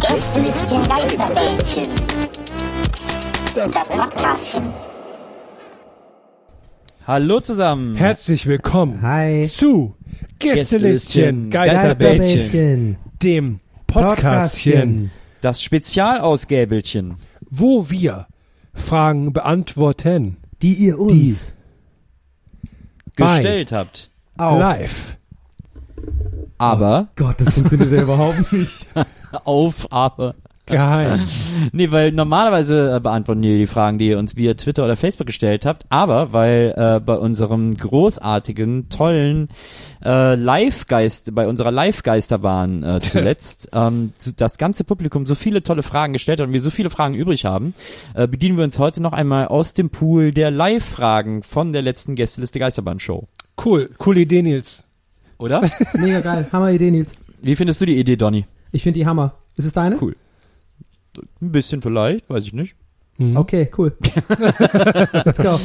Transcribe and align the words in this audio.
Gästelistchen 0.00 0.82
Geisterbällchen. 0.82 1.84
Das 3.54 3.72
Podcastchen. 3.72 4.68
Hallo 7.06 7.40
zusammen. 7.40 7.96
Herzlich 7.96 8.46
willkommen 8.46 9.02
Hi. 9.02 9.46
zu 9.48 9.96
Gästelistchen 10.38 11.50
Geisterbällchen, 11.50 12.96
dem 13.22 13.60
Podcastchen, 13.86 15.10
Das 15.40 15.62
Spezialausgäbelchen. 15.62 17.16
wo 17.50 17.90
wir 17.90 18.26
Fragen 18.74 19.32
beantworten. 19.32 20.36
Die 20.62 20.74
ihr 20.74 20.98
uns 20.98 21.56
Bei- 23.16 23.36
Gestellt 23.38 23.72
habt. 23.72 24.10
auf. 24.36 24.60
Live. 24.60 25.16
Aber 26.60 27.08
Gott, 27.16 27.40
das 27.40 27.54
funktioniert 27.54 27.90
ja 27.92 28.02
überhaupt 28.02 28.52
nicht. 28.52 28.86
auf, 29.44 29.90
aber. 29.90 30.34
Geheim. 30.70 31.20
Nee, 31.72 31.90
weil 31.90 32.12
normalerweise 32.12 32.96
äh, 32.96 33.00
beantworten 33.00 33.42
wir 33.42 33.56
die 33.58 33.66
Fragen, 33.66 33.98
die 33.98 34.08
ihr 34.08 34.18
uns 34.18 34.36
via 34.36 34.54
Twitter 34.54 34.84
oder 34.84 34.96
Facebook 34.96 35.26
gestellt 35.26 35.66
habt, 35.66 35.84
aber 35.88 36.32
weil 36.32 36.74
äh, 36.76 37.00
bei 37.00 37.16
unserem 37.16 37.76
großartigen, 37.76 38.88
tollen 38.88 39.48
äh, 40.04 40.34
Live-Geist, 40.34 41.34
bei 41.34 41.46
unserer 41.46 41.70
Live-Geisterbahn 41.70 42.82
äh, 42.82 43.00
zuletzt, 43.02 43.68
ähm, 43.72 44.12
das 44.36 44.58
ganze 44.58 44.84
Publikum 44.84 45.26
so 45.26 45.34
viele 45.34 45.62
tolle 45.62 45.82
Fragen 45.82 46.12
gestellt 46.12 46.40
hat 46.40 46.46
und 46.48 46.52
wir 46.52 46.60
so 46.60 46.70
viele 46.70 46.90
Fragen 46.90 47.14
übrig 47.14 47.44
haben, 47.44 47.74
äh, 48.14 48.26
bedienen 48.26 48.56
wir 48.56 48.64
uns 48.64 48.78
heute 48.78 49.02
noch 49.02 49.12
einmal 49.12 49.48
aus 49.48 49.74
dem 49.74 49.90
Pool 49.90 50.32
der 50.32 50.50
Live-Fragen 50.50 51.42
von 51.42 51.72
der 51.72 51.82
letzten 51.82 52.14
Gästeliste 52.14 52.58
Geisterbahn-Show. 52.58 53.26
Cool, 53.62 53.90
coole 53.98 54.20
Idee, 54.20 54.42
Nils. 54.42 54.84
Oder? 55.40 55.62
Mega 55.94 56.20
geil. 56.20 56.46
Hammer 56.52 56.70
Idee, 56.70 56.90
Nils. 56.90 57.12
Wie 57.40 57.56
findest 57.56 57.80
du 57.80 57.86
die 57.86 57.98
Idee, 57.98 58.16
Donny? 58.16 58.44
Ich 58.72 58.82
finde 58.82 58.98
die 58.98 59.06
Hammer. 59.06 59.34
Ist 59.56 59.64
es 59.64 59.72
deine? 59.72 59.96
Cool. 60.00 60.14
Ein 61.40 61.52
bisschen 61.52 61.82
vielleicht, 61.82 62.28
weiß 62.28 62.44
ich 62.44 62.52
nicht. 62.52 62.76
Mhm. 63.16 63.36
Okay, 63.36 63.70
cool. 63.76 63.96
Let's 65.12 65.42
go. 65.42 65.58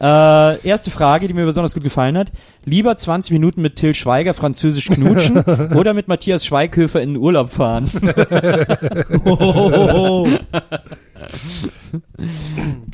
Äh, 0.00 0.66
erste 0.66 0.90
Frage, 0.90 1.28
die 1.28 1.34
mir 1.34 1.44
besonders 1.44 1.74
gut 1.74 1.82
gefallen 1.82 2.18
hat. 2.18 2.32
Lieber 2.64 2.96
20 2.96 3.32
Minuten 3.32 3.62
mit 3.62 3.76
Till 3.76 3.94
Schweiger 3.94 4.34
französisch 4.34 4.86
knutschen 4.86 5.38
oder 5.74 5.94
mit 5.94 6.08
Matthias 6.08 6.44
Schweighöfer 6.44 7.00
in 7.00 7.14
den 7.14 7.22
Urlaub 7.22 7.50
fahren? 7.50 7.84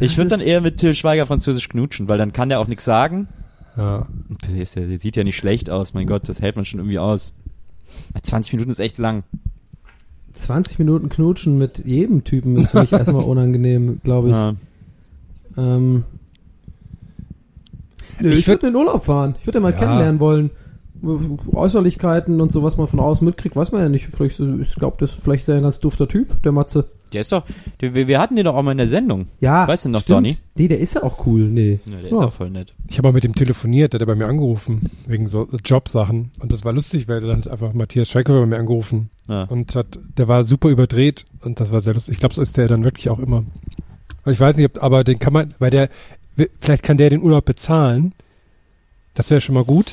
ich 0.00 0.16
würde 0.16 0.30
dann 0.30 0.40
eher 0.40 0.60
mit 0.60 0.76
Till 0.76 0.94
Schweiger 0.94 1.26
französisch 1.26 1.68
knutschen, 1.68 2.08
weil 2.08 2.18
dann 2.18 2.32
kann 2.32 2.48
der 2.48 2.60
auch 2.60 2.68
nichts 2.68 2.84
sagen. 2.84 3.28
Ja. 3.76 4.06
Der, 4.48 4.62
ist 4.62 4.74
ja, 4.76 4.86
der 4.86 4.98
sieht 4.98 5.16
ja 5.16 5.24
nicht 5.24 5.36
schlecht 5.36 5.70
aus, 5.70 5.94
mein 5.94 6.06
Gott, 6.06 6.28
das 6.28 6.40
hält 6.40 6.56
man 6.56 6.64
schon 6.64 6.80
irgendwie 6.80 6.98
aus. 6.98 7.34
20 8.22 8.52
Minuten 8.54 8.70
ist 8.70 8.78
echt 8.80 8.98
lang. 8.98 9.24
20 10.34 10.78
Minuten 10.80 11.08
knutschen 11.08 11.58
mit 11.58 11.84
jedem 11.84 12.24
Typen 12.24 12.56
ist 12.56 12.70
für 12.70 12.80
mich 12.80 12.92
erstmal 12.92 13.22
unangenehm, 13.24 14.00
glaube 14.02 14.28
ich. 14.28 14.34
Ja. 14.34 14.54
Ähm, 15.56 16.04
Nö, 18.20 18.30
Ich 18.32 18.40
ich 18.40 18.48
würde 18.48 18.66
in 18.68 18.72
den 18.72 18.76
Urlaub 18.80 19.04
fahren. 19.04 19.34
Ich 19.40 19.46
würde 19.46 19.60
mal 19.60 19.72
Ja. 19.72 19.78
kennenlernen 19.78 20.20
wollen. 20.20 20.50
Äußerlichkeiten 21.52 22.40
und 22.40 22.50
so, 22.52 22.62
was 22.62 22.76
man 22.76 22.86
von 22.86 22.98
außen 23.00 23.24
mitkriegt, 23.24 23.56
weiß 23.56 23.72
man 23.72 23.82
ja 23.82 23.88
nicht. 23.88 24.06
Vielleicht, 24.06 24.40
ich 24.40 24.74
glaube, 24.76 24.96
das 25.00 25.10
ist 25.12 25.20
vielleicht 25.22 25.42
ist 25.42 25.48
er 25.48 25.56
ein 25.56 25.62
ganz 25.62 25.78
dufter 25.80 26.08
Typ, 26.08 26.42
der 26.42 26.52
Matze. 26.52 26.86
Der 27.14 27.20
ist 27.22 27.32
doch, 27.32 27.44
der, 27.80 27.94
wir, 27.94 28.18
hatten 28.20 28.36
den 28.36 28.44
doch 28.44 28.54
auch 28.54 28.62
mal 28.62 28.72
in 28.72 28.78
der 28.78 28.86
Sendung. 28.88 29.28
Ja, 29.40 29.66
Weißt 29.66 29.84
du 29.86 29.88
noch, 29.88 30.00
stimmt. 30.02 30.16
Donny? 30.18 30.36
Nee, 30.56 30.68
der 30.68 30.80
ist 30.80 30.94
ja 30.94 31.02
auch 31.02 31.24
cool. 31.26 31.42
Nee. 31.48 31.78
Ja, 31.86 31.92
der 32.00 32.10
Ja. 32.10 32.16
ist 32.16 32.18
auch 32.22 32.32
voll 32.32 32.50
nett. 32.50 32.74
Ich 32.88 32.98
habe 32.98 33.08
mal 33.08 33.12
mit 33.14 33.24
dem 33.24 33.34
telefoniert, 33.34 33.92
der 33.92 34.00
hat 34.00 34.06
bei 34.06 34.14
mir 34.14 34.26
angerufen, 34.26 34.90
wegen 35.06 35.26
so 35.28 35.48
Jobsachen. 35.64 36.30
Und 36.40 36.52
das 36.52 36.64
war 36.64 36.72
lustig, 36.72 37.08
weil 37.08 37.20
dann 37.20 37.38
hat 37.38 37.48
einfach 37.48 37.72
Matthias 37.72 38.08
Schweighöfer 38.10 38.40
bei 38.40 38.46
mir 38.46 38.58
angerufen. 38.58 39.10
Ja. 39.28 39.44
Und 39.44 39.74
hat, 39.76 39.98
der 40.18 40.28
war 40.28 40.42
super 40.42 40.68
überdreht 40.68 41.24
und 41.42 41.60
das 41.60 41.72
war 41.72 41.80
sehr 41.80 41.94
lustig. 41.94 42.12
Ich 42.14 42.20
glaube, 42.20 42.34
so 42.34 42.42
ist 42.42 42.56
der 42.56 42.68
dann 42.68 42.84
wirklich 42.84 43.08
auch 43.08 43.18
immer. 43.20 43.38
Und 44.24 44.32
ich 44.32 44.40
weiß 44.40 44.56
nicht, 44.56 44.66
ob, 44.66 44.82
aber 44.82 45.04
den 45.04 45.18
kann 45.18 45.32
man, 45.32 45.54
weil 45.58 45.70
der, 45.70 45.88
vielleicht 46.60 46.82
kann 46.82 46.96
der 46.98 47.10
den 47.10 47.22
Urlaub 47.22 47.44
bezahlen. 47.44 48.12
Das 49.14 49.30
wäre 49.30 49.40
schon 49.40 49.54
mal 49.54 49.64
gut. 49.64 49.92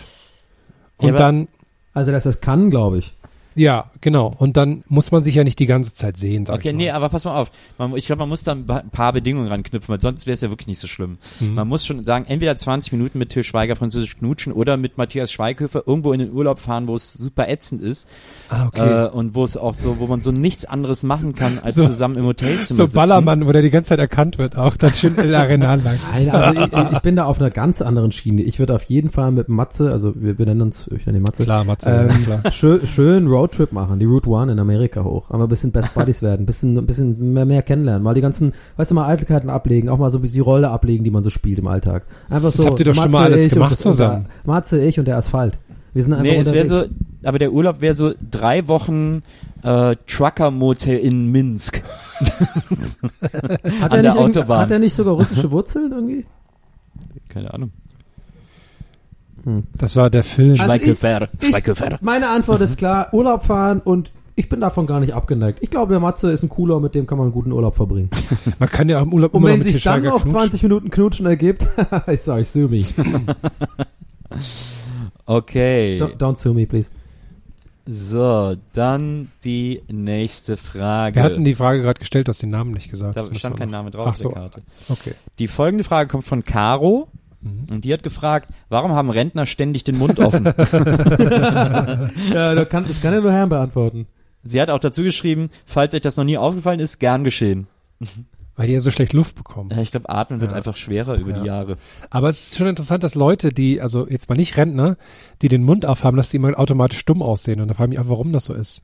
Ja, 0.99 1.07
Und 1.07 1.09
aber- 1.09 1.17
dann, 1.19 1.47
Also, 1.93 2.11
dass 2.11 2.23
das 2.23 2.41
kann, 2.41 2.69
glaube 2.69 2.97
ich. 2.99 3.13
Ja, 3.55 3.91
genau. 4.01 4.33
Und 4.37 4.55
dann 4.57 4.83
muss 4.87 5.11
man 5.11 5.23
sich 5.23 5.35
ja 5.35 5.43
nicht 5.43 5.59
die 5.59 5.65
ganze 5.65 5.93
Zeit 5.93 6.17
sehen, 6.17 6.45
sag 6.45 6.55
Okay, 6.55 6.69
ich 6.69 6.73
mal. 6.73 6.77
nee, 6.77 6.91
aber 6.91 7.09
pass 7.09 7.25
mal 7.25 7.35
auf. 7.35 7.51
Man, 7.77 7.95
ich 7.97 8.05
glaube, 8.05 8.19
man 8.21 8.29
muss 8.29 8.43
da 8.43 8.53
ein 8.53 8.65
paar 8.65 9.11
Bedingungen 9.13 9.47
ranknüpfen, 9.49 9.91
weil 9.91 9.99
sonst 10.01 10.25
wäre 10.25 10.33
es 10.35 10.41
ja 10.41 10.49
wirklich 10.49 10.67
nicht 10.67 10.79
so 10.79 10.87
schlimm. 10.87 11.17
Mhm. 11.39 11.55
Man 11.55 11.67
muss 11.67 11.85
schon 11.85 12.03
sagen, 12.03 12.25
entweder 12.27 12.55
20 12.55 12.91
Minuten 12.93 13.19
mit 13.19 13.29
Till 13.29 13.43
Schweiger 13.43 13.75
französisch 13.75 14.17
knutschen 14.17 14.53
oder 14.53 14.77
mit 14.77 14.97
Matthias 14.97 15.31
Schweighöfer 15.31 15.83
irgendwo 15.85 16.13
in 16.13 16.19
den 16.19 16.31
Urlaub 16.31 16.59
fahren, 16.59 16.87
wo 16.87 16.95
es 16.95 17.13
super 17.13 17.49
ätzend 17.49 17.81
ist 17.81 18.07
Ah, 18.49 18.67
okay. 18.67 19.05
äh, 19.05 19.09
und 19.09 19.35
wo 19.35 19.43
es 19.43 19.57
auch 19.57 19.73
so, 19.73 19.99
wo 19.99 20.07
man 20.07 20.21
so 20.21 20.31
nichts 20.31 20.65
anderes 20.65 21.03
machen 21.03 21.35
kann, 21.35 21.59
als 21.61 21.75
So- 21.81 21.87
zusammen 21.87 22.15
im 22.17 22.25
Hotelzimmer 22.25 22.77
so 22.77 22.85
sitzen. 22.85 22.95
Ballermann, 22.95 23.47
wo 23.47 23.51
der 23.51 23.61
die 23.61 23.69
ganze 23.69 23.89
Zeit 23.89 23.99
erkannt 23.99 24.37
wird, 24.37 24.57
auch 24.57 24.77
dann 24.77 24.93
schön 24.93 25.15
in 25.15 25.29
der 25.29 25.39
Arenal 25.39 25.81
lang. 25.81 25.97
Nein, 26.13 26.29
also 26.29 26.59
ich, 26.61 26.91
ich 26.93 26.99
bin 26.99 27.15
da 27.17 27.25
auf 27.25 27.39
einer 27.39 27.49
ganz 27.51 27.81
anderen 27.81 28.11
Schiene. 28.11 28.41
Ich 28.43 28.59
würde 28.59 28.75
auf 28.75 28.83
jeden 28.85 29.09
Fall 29.09 29.31
mit 29.31 29.49
Matze, 29.49 29.91
also 29.91 30.13
wir, 30.15 30.37
wir 30.39 30.45
nennen 30.45 30.61
uns, 30.61 30.87
ich 30.95 31.05
nenne 31.05 31.17
ihn 31.19 31.23
Matze, 31.23 31.43
Klar, 31.43 31.63
Matze, 31.65 32.07
ähm, 32.09 32.23
klar. 32.23 32.51
schön, 32.51 32.85
schön 32.87 33.27
Roadtrip 33.41 33.71
machen, 33.71 33.99
die 33.99 34.05
Route 34.05 34.29
One 34.29 34.51
in 34.51 34.59
Amerika 34.59 35.03
hoch. 35.03 35.29
Einmal 35.31 35.47
ein 35.47 35.49
bisschen 35.49 35.71
Best 35.71 35.93
Buddies 35.95 36.21
werden, 36.21 36.43
ein 36.43 36.45
bisschen, 36.45 36.77
ein 36.77 36.85
bisschen 36.85 37.33
mehr, 37.33 37.45
mehr 37.45 37.61
kennenlernen, 37.63 38.03
mal 38.03 38.13
die 38.13 38.21
ganzen, 38.21 38.53
weißt 38.77 38.91
du, 38.91 38.95
mal 38.95 39.07
Eitelkeiten 39.07 39.49
ablegen, 39.49 39.89
auch 39.89 39.97
mal 39.97 40.09
so 40.11 40.17
ein 40.17 40.21
bisschen 40.21 40.35
die 40.35 40.39
Rolle 40.41 40.69
ablegen, 40.69 41.03
die 41.03 41.11
man 41.11 41.23
so 41.23 41.29
spielt 41.29 41.59
im 41.59 41.67
Alltag. 41.67 42.03
Einfach 42.29 42.51
so. 42.51 42.65
habt 42.65 42.79
ihr 42.79 42.85
doch 42.85 42.95
schon 42.95 43.11
mal 43.11 43.25
alles 43.25 43.49
gemacht 43.49 43.71
das- 43.71 43.79
zusammen. 43.79 44.25
Matze, 44.45 44.83
ich 44.83 44.99
und 44.99 45.05
der 45.07 45.17
Asphalt. 45.17 45.57
Wir 45.93 46.03
sind 46.03 46.13
einfach 46.13 46.25
Nee, 46.25 46.37
es 46.37 46.53
wäre 46.53 46.65
so, 46.65 46.83
aber 47.23 47.37
der 47.39 47.51
Urlaub 47.51 47.81
wäre 47.81 47.93
so 47.93 48.13
drei 48.29 48.67
Wochen 48.69 49.23
äh, 49.63 49.95
Trucker-Motel 50.07 50.97
in 50.99 51.31
Minsk. 51.31 51.83
hat, 52.21 53.91
an 53.91 53.91
er 53.91 54.01
der 54.03 54.17
Autobahn. 54.17 54.59
hat 54.61 54.71
er 54.71 54.79
nicht 54.79 54.93
sogar 54.95 55.15
russische 55.15 55.51
Wurzeln 55.51 55.91
irgendwie? 55.91 56.25
Keine 57.29 57.53
Ahnung. 57.53 57.71
Das 59.77 59.95
war 59.95 60.09
der 60.09 60.23
Film. 60.23 60.51
Also 60.51 60.63
Schweighöfer, 60.63 61.29
Schweighöfer. 61.41 61.97
Meine 62.01 62.29
Antwort 62.29 62.61
ist 62.61 62.77
klar, 62.77 63.13
Urlaub 63.13 63.45
fahren 63.45 63.81
und 63.83 64.11
ich 64.35 64.49
bin 64.49 64.59
davon 64.61 64.87
gar 64.87 64.99
nicht 64.99 65.13
abgeneigt. 65.13 65.59
Ich 65.61 65.69
glaube, 65.69 65.91
der 65.91 65.99
Matze 65.99 66.31
ist 66.31 66.43
ein 66.43 66.49
cooler, 66.49 66.79
mit 66.79 66.95
dem 66.95 67.05
kann 67.05 67.17
man 67.17 67.25
einen 67.25 67.33
guten 67.33 67.51
Urlaub 67.51 67.75
verbringen. 67.75 68.09
Man 68.59 68.69
kann 68.69 68.87
ja 68.89 68.99
auch 68.99 69.03
im 69.03 69.13
Urlaub 69.13 69.33
Und 69.33 69.41
immer 69.41 69.49
noch 69.49 69.53
wenn 69.59 69.63
mit 69.65 69.73
sich 69.73 69.83
dann 69.83 70.03
noch 70.03 70.21
knutschen. 70.21 70.31
20 70.31 70.63
Minuten 70.63 70.89
Knutschen 70.89 71.25
ergibt, 71.25 71.67
ich 72.07 72.21
sag, 72.21 72.41
ich 72.41 72.49
sue 72.49 72.67
me. 72.67 72.83
Okay. 75.25 75.97
Don't, 75.97 76.17
don't 76.17 76.37
sue 76.37 76.53
me, 76.53 76.65
please. 76.65 76.89
So, 77.87 78.55
dann 78.73 79.29
die 79.43 79.81
nächste 79.91 80.55
Frage. 80.57 81.15
Wir 81.15 81.23
hatten 81.23 81.43
die 81.43 81.55
Frage 81.55 81.81
gerade 81.81 81.99
gestellt, 81.99 82.27
du 82.27 82.29
hast 82.29 82.41
den 82.41 82.49
Namen 82.49 82.71
nicht 82.71 82.89
gesagt. 82.89 83.17
da 83.17 83.33
stand 83.33 83.57
kein 83.57 83.69
Name 83.69 83.91
drauf 83.91 84.07
Ach 84.07 84.11
auf 84.11 84.17
der 84.17 84.21
so, 84.23 84.29
Karte. 84.29 84.61
okay. 84.89 85.13
Die 85.39 85.47
folgende 85.47 85.83
Frage 85.83 86.09
kommt 86.09 86.25
von 86.25 86.43
Caro 86.43 87.07
Mhm. 87.41 87.65
und 87.71 87.85
die 87.85 87.93
hat 87.93 88.03
gefragt, 88.03 88.49
warum 88.69 88.91
haben 88.91 89.09
Rentner 89.09 89.45
ständig 89.45 89.83
den 89.83 89.97
Mund 89.97 90.19
offen? 90.19 90.45
Ja, 92.33 92.55
das 92.55 92.69
kann, 92.69 92.85
das 92.87 93.01
kann 93.01 93.13
ja 93.13 93.21
nur 93.21 93.31
Herrn 93.31 93.49
beantworten. 93.49 94.07
Sie 94.43 94.59
hat 94.61 94.69
auch 94.69 94.79
dazu 94.79 95.03
geschrieben, 95.03 95.49
falls 95.65 95.93
euch 95.93 96.01
das 96.01 96.17
noch 96.17 96.23
nie 96.23 96.37
aufgefallen 96.37 96.79
ist, 96.79 96.99
gern 96.99 97.23
geschehen. 97.23 97.67
Weil 98.55 98.67
die 98.67 98.73
ja 98.73 98.79
so 98.79 98.91
schlecht 98.91 99.13
Luft 99.13 99.35
bekommen. 99.35 99.69
Ja, 99.71 99.81
ich 99.81 99.91
glaube, 99.91 100.09
atmen 100.09 100.41
wird 100.41 100.51
Ja. 100.51 100.57
einfach 100.57 100.75
schwerer 100.75 101.15
über 101.15 101.31
Ja. 101.31 101.39
die 101.39 101.47
Jahre. 101.47 101.75
Aber 102.09 102.29
es 102.29 102.47
ist 102.47 102.57
schon 102.57 102.67
interessant, 102.67 103.03
dass 103.03 103.15
Leute, 103.15 103.49
die, 103.53 103.81
also 103.81 104.07
jetzt 104.07 104.29
mal 104.29 104.35
nicht 104.35 104.57
Rentner, 104.57 104.97
die 105.41 105.47
den 105.47 105.63
Mund 105.63 105.85
aufhaben, 105.85 106.17
dass 106.17 106.29
die 106.29 106.37
immer 106.37 106.57
automatisch 106.59 106.99
stumm 106.99 107.21
aussehen. 107.21 107.61
Und 107.61 107.67
da 107.67 107.73
frage 107.75 107.87
ich 107.87 107.89
mich 107.91 107.99
einfach, 107.99 108.11
warum 108.11 108.33
das 108.33 108.45
so 108.45 108.53
ist. 108.53 108.81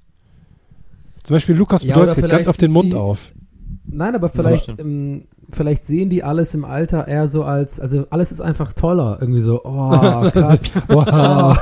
Zum 1.24 1.36
Beispiel 1.36 1.56
Lukas 1.56 1.84
hält 1.86 2.30
ganz 2.30 2.48
auf 2.48 2.58
den 2.58 2.72
Mund 2.72 2.94
die- 2.94 2.96
auf. 2.98 3.32
Nein, 3.90 4.16
aber 4.16 4.30
vielleicht, 4.30 4.70
ähm, 4.80 5.26
vielleicht 5.52 5.86
sehen 5.88 6.10
die 6.10 6.24
alles 6.24 6.54
im 6.54 6.66
Alter 6.66 7.08
eher 7.08 7.30
so 7.30 7.44
als, 7.44 7.80
also 7.80 8.06
alles 8.10 8.32
ist 8.32 8.42
einfach 8.42 8.74
toller. 8.74 9.18
Irgendwie 9.22 9.42
so, 9.42 9.62
oh, 9.64 10.30
krass. 10.32 10.60
wow. 10.88 11.58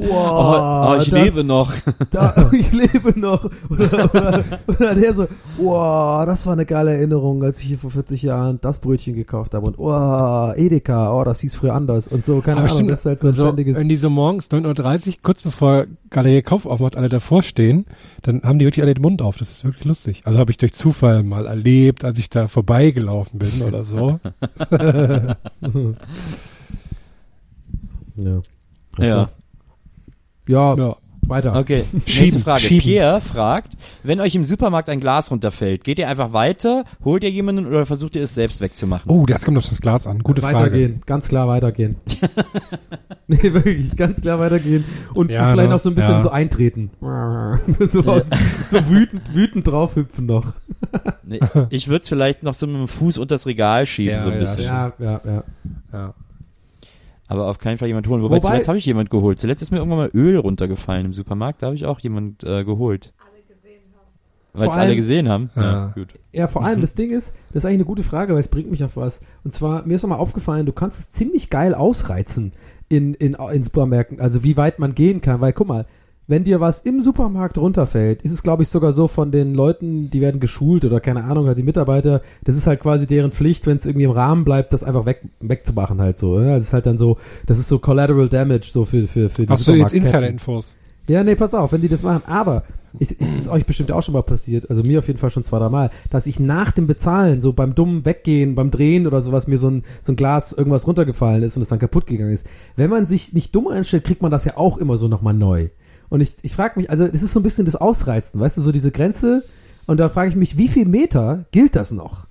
wow. 0.00 0.88
oh, 0.90 0.96
ich 1.00 1.10
das- 1.10 1.24
lebe 1.24 1.44
noch. 1.44 1.72
Da, 2.10 2.48
ich 2.52 2.72
lebe 2.72 3.18
noch. 3.18 3.44
Oder, 3.68 4.04
oder, 4.04 4.44
oder 4.66 4.94
der 4.94 5.14
so, 5.14 5.26
wow, 5.58 6.24
das 6.26 6.46
war 6.46 6.54
eine 6.54 6.64
geile 6.64 6.92
Erinnerung, 6.94 7.42
als 7.42 7.60
ich 7.60 7.66
hier 7.66 7.78
vor 7.78 7.90
40 7.90 8.22
Jahren 8.22 8.58
das 8.62 8.78
Brötchen 8.78 9.14
gekauft 9.14 9.54
habe. 9.54 9.66
Und 9.66 9.78
wow, 9.78 10.56
Edeka, 10.56 11.12
oh, 11.12 11.24
das 11.24 11.40
hieß 11.40 11.54
früher 11.54 11.74
anders. 11.74 12.08
Und 12.08 12.24
so, 12.24 12.40
keine 12.40 12.58
Aber 12.58 12.64
Ahnung, 12.64 12.76
stimmt, 12.76 12.90
das 12.92 13.00
ist 13.00 13.06
halt 13.06 13.20
so 13.20 13.26
ein 13.26 13.30
also, 13.32 13.46
ständiges. 13.46 13.78
wenn 13.78 13.88
die 13.88 13.96
so 13.96 14.08
morgens 14.10 14.50
9.30 14.50 15.06
Uhr, 15.08 15.14
kurz 15.22 15.42
bevor 15.42 15.84
Galerie 16.10 16.42
Kauf 16.42 16.66
aufmacht, 16.66 16.96
alle 16.96 17.08
davor 17.08 17.42
stehen, 17.42 17.84
dann 18.22 18.42
haben 18.42 18.58
die 18.58 18.64
wirklich 18.64 18.82
alle 18.82 18.94
den 18.94 19.02
Mund 19.02 19.20
auf. 19.20 19.36
Das 19.36 19.50
ist 19.50 19.64
wirklich 19.64 19.84
lustig. 19.84 20.22
Also 20.24 20.38
habe 20.38 20.50
ich 20.50 20.56
durch 20.56 20.72
Zufall 20.72 21.22
mal 21.22 21.46
erlebt, 21.46 22.04
als 22.04 22.18
ich 22.18 22.30
da 22.30 22.48
vorbeigelaufen 22.48 23.01
bin 23.32 23.62
oder 23.62 23.84
so. 23.84 24.18
ja. 28.16 28.42
Ja. 28.98 29.30
Ja, 30.46 30.74
ja. 30.74 30.96
Weiter. 31.32 31.56
Okay, 31.56 31.84
nächste 31.92 32.38
Frage. 32.38 32.60
schieben. 32.60 32.82
Pierre 32.82 33.20
fragt, 33.20 33.72
wenn 34.04 34.20
euch 34.20 34.34
im 34.34 34.44
Supermarkt 34.44 34.88
ein 34.88 35.00
Glas 35.00 35.30
runterfällt, 35.30 35.82
geht 35.84 35.98
ihr 35.98 36.08
einfach 36.08 36.32
weiter, 36.32 36.84
holt 37.04 37.24
ihr 37.24 37.30
jemanden 37.30 37.66
oder 37.66 37.84
versucht 37.86 38.14
ihr 38.16 38.22
es 38.22 38.34
selbst 38.34 38.60
wegzumachen? 38.60 39.10
Oh, 39.10 39.26
das 39.26 39.44
kommt 39.44 39.58
auf 39.58 39.68
das 39.68 39.80
Glas 39.80 40.06
an. 40.06 40.20
Gute 40.20 40.42
Frage. 40.42 40.56
weitergehen, 40.56 41.02
ganz 41.06 41.28
klar 41.28 41.48
weitergehen. 41.48 41.96
nee, 43.26 43.42
wirklich, 43.42 43.96
ganz 43.96 44.20
klar 44.20 44.38
weitergehen. 44.38 44.84
Und 45.14 45.30
Ja, 45.30 45.50
vielleicht 45.50 45.68
ne? 45.68 45.74
noch 45.74 45.80
so 45.80 45.88
ein 45.88 45.94
bisschen 45.94 46.12
Ja. 46.14 46.22
so 46.22 46.30
eintreten. 46.30 46.90
so, 47.00 48.00
aus, 48.04 48.24
so 48.66 48.88
wütend, 48.90 49.34
wütend 49.34 49.66
draufhüpfen 49.66 50.26
noch. 50.26 50.52
Nee, 51.24 51.40
ich 51.70 51.88
würde 51.88 52.02
es 52.02 52.08
vielleicht 52.08 52.42
noch 52.42 52.54
so 52.54 52.66
mit 52.66 52.76
dem 52.76 52.88
Fuß 52.88 53.18
unter 53.18 53.34
das 53.34 53.46
Regal 53.46 53.86
schieben, 53.86 54.14
Ja, 54.16 54.20
so 54.20 54.28
ein 54.28 54.34
ja, 54.34 54.40
bisschen. 54.40 54.64
Ja, 54.64 54.92
ja, 54.98 55.20
ja. 55.24 55.44
Ja. 55.92 56.14
Aber 57.32 57.48
auf 57.48 57.58
keinen 57.58 57.78
Fall 57.78 57.88
jemand 57.88 58.06
holen. 58.08 58.22
Wobei, 58.22 58.36
Wobei- 58.36 58.48
zuletzt 58.48 58.68
habe 58.68 58.78
ich 58.78 58.86
jemand 58.86 59.10
geholt. 59.10 59.38
Zuletzt 59.38 59.62
ist 59.62 59.70
mir 59.70 59.78
irgendwann 59.78 59.98
mal 59.98 60.10
Öl 60.14 60.36
runtergefallen 60.38 61.06
im 61.06 61.14
Supermarkt. 61.14 61.62
Da 61.62 61.66
habe 61.66 61.76
ich 61.76 61.86
auch 61.86 62.00
jemand 62.00 62.44
äh, 62.44 62.64
geholt. 62.64 63.12
Weil 64.54 64.68
es 64.68 64.76
alle 64.76 64.96
gesehen 64.96 65.28
haben. 65.28 65.50
Ja. 65.56 65.92
gut. 65.94 66.08
Ja, 66.32 66.46
vor 66.46 66.64
allem 66.64 66.82
das 66.82 66.94
Ding 66.94 67.10
ist, 67.10 67.34
das 67.48 67.56
ist 67.56 67.64
eigentlich 67.64 67.76
eine 67.76 67.84
gute 67.86 68.02
Frage, 68.02 68.34
weil 68.34 68.40
es 68.40 68.48
bringt 68.48 68.70
mich 68.70 68.84
auf 68.84 68.96
was. 68.96 69.22
Und 69.44 69.52
zwar, 69.52 69.86
mir 69.86 69.94
ist 69.96 70.02
nochmal 70.02 70.18
aufgefallen, 70.18 70.66
du 70.66 70.72
kannst 70.72 70.98
es 70.98 71.10
ziemlich 71.10 71.48
geil 71.48 71.74
ausreizen 71.74 72.52
in, 72.90 73.14
in, 73.14 73.34
in 73.34 73.64
Supermärkten, 73.64 74.20
also 74.20 74.44
wie 74.44 74.58
weit 74.58 74.78
man 74.78 74.94
gehen 74.94 75.22
kann, 75.22 75.40
weil 75.40 75.54
guck 75.54 75.68
mal, 75.68 75.86
wenn 76.26 76.44
dir 76.44 76.60
was 76.60 76.80
im 76.80 77.02
Supermarkt 77.02 77.58
runterfällt, 77.58 78.22
ist 78.22 78.32
es 78.32 78.42
glaube 78.42 78.62
ich 78.62 78.68
sogar 78.68 78.92
so 78.92 79.08
von 79.08 79.32
den 79.32 79.54
Leuten, 79.54 80.10
die 80.10 80.20
werden 80.20 80.40
geschult 80.40 80.84
oder 80.84 81.00
keine 81.00 81.24
Ahnung, 81.24 81.46
halt 81.46 81.58
die 81.58 81.62
Mitarbeiter, 81.62 82.22
das 82.44 82.56
ist 82.56 82.66
halt 82.66 82.80
quasi 82.80 83.06
deren 83.06 83.32
Pflicht, 83.32 83.66
wenn 83.66 83.76
es 83.76 83.86
irgendwie 83.86 84.04
im 84.04 84.12
Rahmen 84.12 84.44
bleibt, 84.44 84.72
das 84.72 84.84
einfach 84.84 85.06
weg, 85.06 85.22
wegzumachen 85.40 86.00
halt 86.00 86.18
so. 86.18 86.40
Ja? 86.40 86.56
Das 86.56 86.64
ist 86.64 86.72
halt 86.72 86.86
dann 86.86 86.98
so, 86.98 87.18
das 87.46 87.58
ist 87.58 87.68
so 87.68 87.78
Collateral 87.78 88.28
Damage 88.28 88.68
so 88.70 88.84
für, 88.84 89.08
für, 89.08 89.28
für 89.28 89.46
die 89.46 89.48
Hast 89.48 89.66
du 89.66 89.74
jetzt. 89.74 89.92
Insider-Infos? 89.92 90.76
Ja, 91.08 91.24
nee, 91.24 91.34
pass 91.34 91.52
auf, 91.52 91.72
wenn 91.72 91.80
die 91.80 91.88
das 91.88 92.02
machen. 92.02 92.22
Aber 92.26 92.62
es 92.98 93.10
ist, 93.10 93.36
ist 93.36 93.48
euch 93.48 93.66
bestimmt 93.66 93.90
auch 93.90 94.02
schon 94.02 94.14
mal 94.14 94.22
passiert, 94.22 94.70
also 94.70 94.82
mir 94.82 94.98
auf 94.98 95.06
jeden 95.06 95.18
Fall 95.18 95.30
schon 95.30 95.42
zwei, 95.42 95.58
drei 95.58 95.68
Mal, 95.68 95.90
dass 96.10 96.26
ich 96.26 96.38
nach 96.38 96.70
dem 96.70 96.86
Bezahlen, 96.86 97.40
so 97.40 97.52
beim 97.52 97.74
dummen 97.74 98.04
Weggehen, 98.04 98.54
beim 98.54 98.70
Drehen 98.70 99.06
oder 99.06 99.22
sowas, 99.22 99.46
mir 99.46 99.58
so 99.58 99.68
ein, 99.68 99.84
so 100.02 100.12
ein 100.12 100.16
Glas 100.16 100.52
irgendwas 100.52 100.86
runtergefallen 100.86 101.42
ist 101.42 101.56
und 101.56 101.62
es 101.62 101.68
dann 101.68 101.78
kaputt 101.78 102.06
gegangen 102.06 102.32
ist. 102.32 102.46
Wenn 102.76 102.90
man 102.90 103.06
sich 103.06 103.32
nicht 103.32 103.54
dumm 103.54 103.68
einstellt, 103.68 104.04
kriegt 104.04 104.22
man 104.22 104.30
das 104.30 104.44
ja 104.44 104.56
auch 104.56 104.78
immer 104.78 104.96
so 104.96 105.08
nochmal 105.08 105.34
neu. 105.34 105.68
Und 106.12 106.20
ich, 106.20 106.34
ich 106.42 106.52
frage 106.52 106.78
mich, 106.78 106.90
also 106.90 107.04
es 107.04 107.22
ist 107.22 107.32
so 107.32 107.40
ein 107.40 107.42
bisschen 107.42 107.64
das 107.64 107.74
Ausreizen, 107.74 108.38
weißt 108.38 108.58
du, 108.58 108.60
so 108.60 108.70
diese 108.70 108.90
Grenze. 108.90 109.44
Und 109.86 109.98
da 109.98 110.10
frage 110.10 110.28
ich 110.28 110.36
mich, 110.36 110.58
wie 110.58 110.68
viel 110.68 110.84
Meter 110.84 111.46
gilt 111.52 111.74
das 111.74 111.90
noch? 111.90 112.26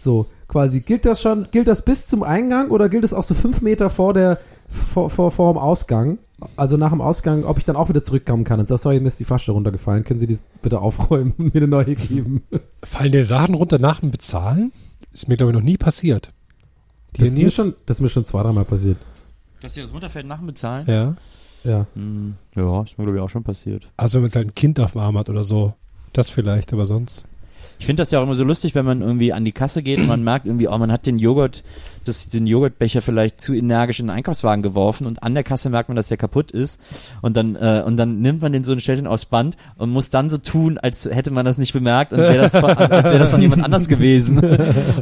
So, 0.00 0.24
quasi, 0.48 0.80
gilt 0.80 1.04
das 1.04 1.20
schon, 1.20 1.46
gilt 1.50 1.68
das 1.68 1.84
bis 1.84 2.06
zum 2.06 2.22
Eingang 2.22 2.70
oder 2.70 2.88
gilt 2.88 3.04
es 3.04 3.12
auch 3.12 3.24
so 3.24 3.34
fünf 3.34 3.60
Meter 3.60 3.90
vor 3.90 4.14
der, 4.14 4.38
vor, 4.70 5.10
vor, 5.10 5.30
vor 5.30 5.52
dem 5.52 5.58
Ausgang? 5.58 6.16
Also 6.56 6.78
nach 6.78 6.88
dem 6.88 7.02
Ausgang, 7.02 7.44
ob 7.44 7.58
ich 7.58 7.66
dann 7.66 7.76
auch 7.76 7.90
wieder 7.90 8.02
zurückkommen 8.02 8.44
kann 8.44 8.60
und 8.60 8.68
sag, 8.68 8.78
sorry, 8.78 8.98
mir 8.98 9.08
ist 9.08 9.20
die 9.20 9.24
Flasche 9.24 9.52
runtergefallen, 9.52 10.04
können 10.04 10.20
Sie 10.20 10.26
die 10.26 10.38
bitte 10.62 10.80
aufräumen 10.80 11.34
und 11.36 11.52
mir 11.52 11.60
eine 11.60 11.68
neue 11.68 11.96
geben? 11.96 12.44
Fallen 12.82 13.12
dir 13.12 13.26
Sachen 13.26 13.54
runter 13.54 13.78
nach 13.78 14.00
dem 14.00 14.10
Bezahlen? 14.10 14.72
Ist 15.12 15.28
mir, 15.28 15.36
glaube 15.36 15.52
ich, 15.52 15.58
noch 15.58 15.64
nie 15.64 15.76
passiert. 15.76 16.32
Das 17.12 17.28
ist, 17.28 17.36
mir 17.36 17.50
schon, 17.50 17.74
das 17.84 17.98
ist 17.98 18.00
mir 18.00 18.08
schon 18.08 18.24
zwei, 18.24 18.42
dreimal 18.42 18.64
passiert. 18.64 18.96
Dass 19.60 19.74
dir 19.74 19.82
das 19.82 19.92
runterfällt 19.92 20.24
nach 20.24 20.38
dem 20.38 20.46
Bezahlen? 20.46 20.86
Ja. 20.86 21.14
Ja. 21.68 21.86
Hm, 21.94 22.34
ja, 22.56 22.82
ist 22.82 22.98
mir 22.98 23.04
glaube 23.04 23.18
ich 23.18 23.22
auch 23.22 23.28
schon 23.28 23.44
passiert. 23.44 23.88
Also 23.96 24.16
wenn 24.16 24.22
man 24.22 24.32
halt 24.32 24.48
ein 24.48 24.54
Kind 24.54 24.80
auf 24.80 24.92
dem 24.92 25.00
Arm 25.00 25.18
hat 25.18 25.28
oder 25.28 25.44
so. 25.44 25.74
Das 26.12 26.30
vielleicht, 26.30 26.72
aber 26.72 26.86
sonst. 26.86 27.26
Ich 27.78 27.86
finde 27.86 28.00
das 28.00 28.10
ja 28.10 28.18
auch 28.18 28.24
immer 28.24 28.34
so 28.34 28.44
lustig, 28.44 28.74
wenn 28.74 28.86
man 28.86 29.02
irgendwie 29.02 29.32
an 29.32 29.44
die 29.44 29.52
Kasse 29.52 29.82
geht 29.82 30.00
und 30.00 30.06
man 30.06 30.24
merkt 30.24 30.46
irgendwie, 30.46 30.68
oh, 30.68 30.78
man 30.78 30.90
hat 30.90 31.06
den 31.06 31.18
Joghurt, 31.18 31.62
das, 32.08 32.28
den 32.28 32.46
Joghurtbecher 32.46 33.02
vielleicht 33.02 33.40
zu 33.40 33.54
energisch 33.54 34.00
in 34.00 34.06
den 34.06 34.16
Einkaufswagen 34.16 34.62
geworfen 34.62 35.06
und 35.06 35.22
an 35.22 35.34
der 35.34 35.44
Kasse 35.44 35.70
merkt 35.70 35.88
man, 35.88 35.96
dass 35.96 36.08
der 36.08 36.16
kaputt 36.16 36.50
ist 36.50 36.80
und 37.22 37.36
dann 37.36 37.56
äh, 37.56 37.82
und 37.84 37.96
dann 37.96 38.20
nimmt 38.20 38.42
man 38.42 38.52
den 38.52 38.64
so 38.64 38.72
und 38.72 38.80
stellt 38.80 38.98
ihn 38.98 39.06
aufs 39.06 39.26
Band 39.26 39.56
und 39.76 39.90
muss 39.90 40.10
dann 40.10 40.30
so 40.30 40.38
tun, 40.38 40.78
als 40.78 41.04
hätte 41.04 41.30
man 41.30 41.44
das 41.44 41.58
nicht 41.58 41.72
bemerkt 41.72 42.12
und 42.12 42.18
wäre 42.18 42.38
das 42.38 42.52
von, 42.52 42.64
als 42.64 43.10
wäre 43.10 43.18
das 43.18 43.30
von 43.30 43.42
jemand 43.42 43.64
anders 43.64 43.88
gewesen. 43.88 44.38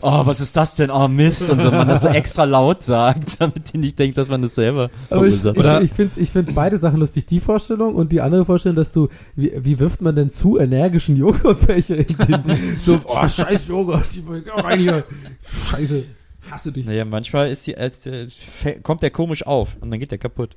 oh, 0.02 0.26
was 0.26 0.40
ist 0.40 0.56
das 0.56 0.76
denn? 0.76 0.90
Oh 0.90 1.08
Mist 1.08 1.50
und 1.50 1.60
so 1.62 1.70
man 1.70 1.88
das 1.88 2.02
so 2.02 2.08
extra 2.08 2.44
laut 2.44 2.82
sagt, 2.82 3.36
damit 3.40 3.72
die 3.72 3.78
nicht 3.78 3.98
denkt, 3.98 4.18
dass 4.18 4.28
man 4.28 4.42
das 4.42 4.54
selber 4.54 4.90
ich, 5.02 5.08
verursacht. 5.08 5.56
ich, 5.56 5.60
Oder- 5.60 5.82
ich 5.82 5.92
finde 5.92 6.20
ich 6.20 6.30
find 6.30 6.54
beide 6.54 6.78
Sachen 6.78 7.00
lustig. 7.00 7.26
Die 7.26 7.40
Vorstellung 7.40 7.94
und 7.94 8.12
die 8.12 8.20
andere 8.20 8.44
Vorstellung, 8.44 8.76
dass 8.76 8.92
du, 8.92 9.08
wie, 9.34 9.52
wie 9.56 9.78
wirft 9.78 10.02
man 10.02 10.16
denn 10.16 10.30
zu 10.30 10.58
energischen 10.58 11.16
Joghurtbecher 11.16 11.96
in 11.96 12.06
den, 12.06 12.42
so, 12.80 13.00
oh, 13.06 13.28
scheiß 13.28 13.68
Joghurt, 13.68 14.06
ich 14.10 14.26
will 14.26 14.44
rein 14.48 14.78
hier. 14.78 15.04
Scheiße, 15.44 16.04
hasse 16.50 16.72
dich. 16.72 16.84
Naja, 16.86 17.04
manchmal 17.04 17.50
ist 17.50 17.66
die, 17.66 17.76
als 17.76 18.00
der, 18.00 18.28
fä- 18.28 18.80
kommt 18.82 19.02
der 19.02 19.10
komisch 19.10 19.46
auf 19.46 19.76
und 19.80 19.90
dann 19.90 20.00
geht 20.00 20.10
der 20.10 20.18
kaputt. 20.18 20.56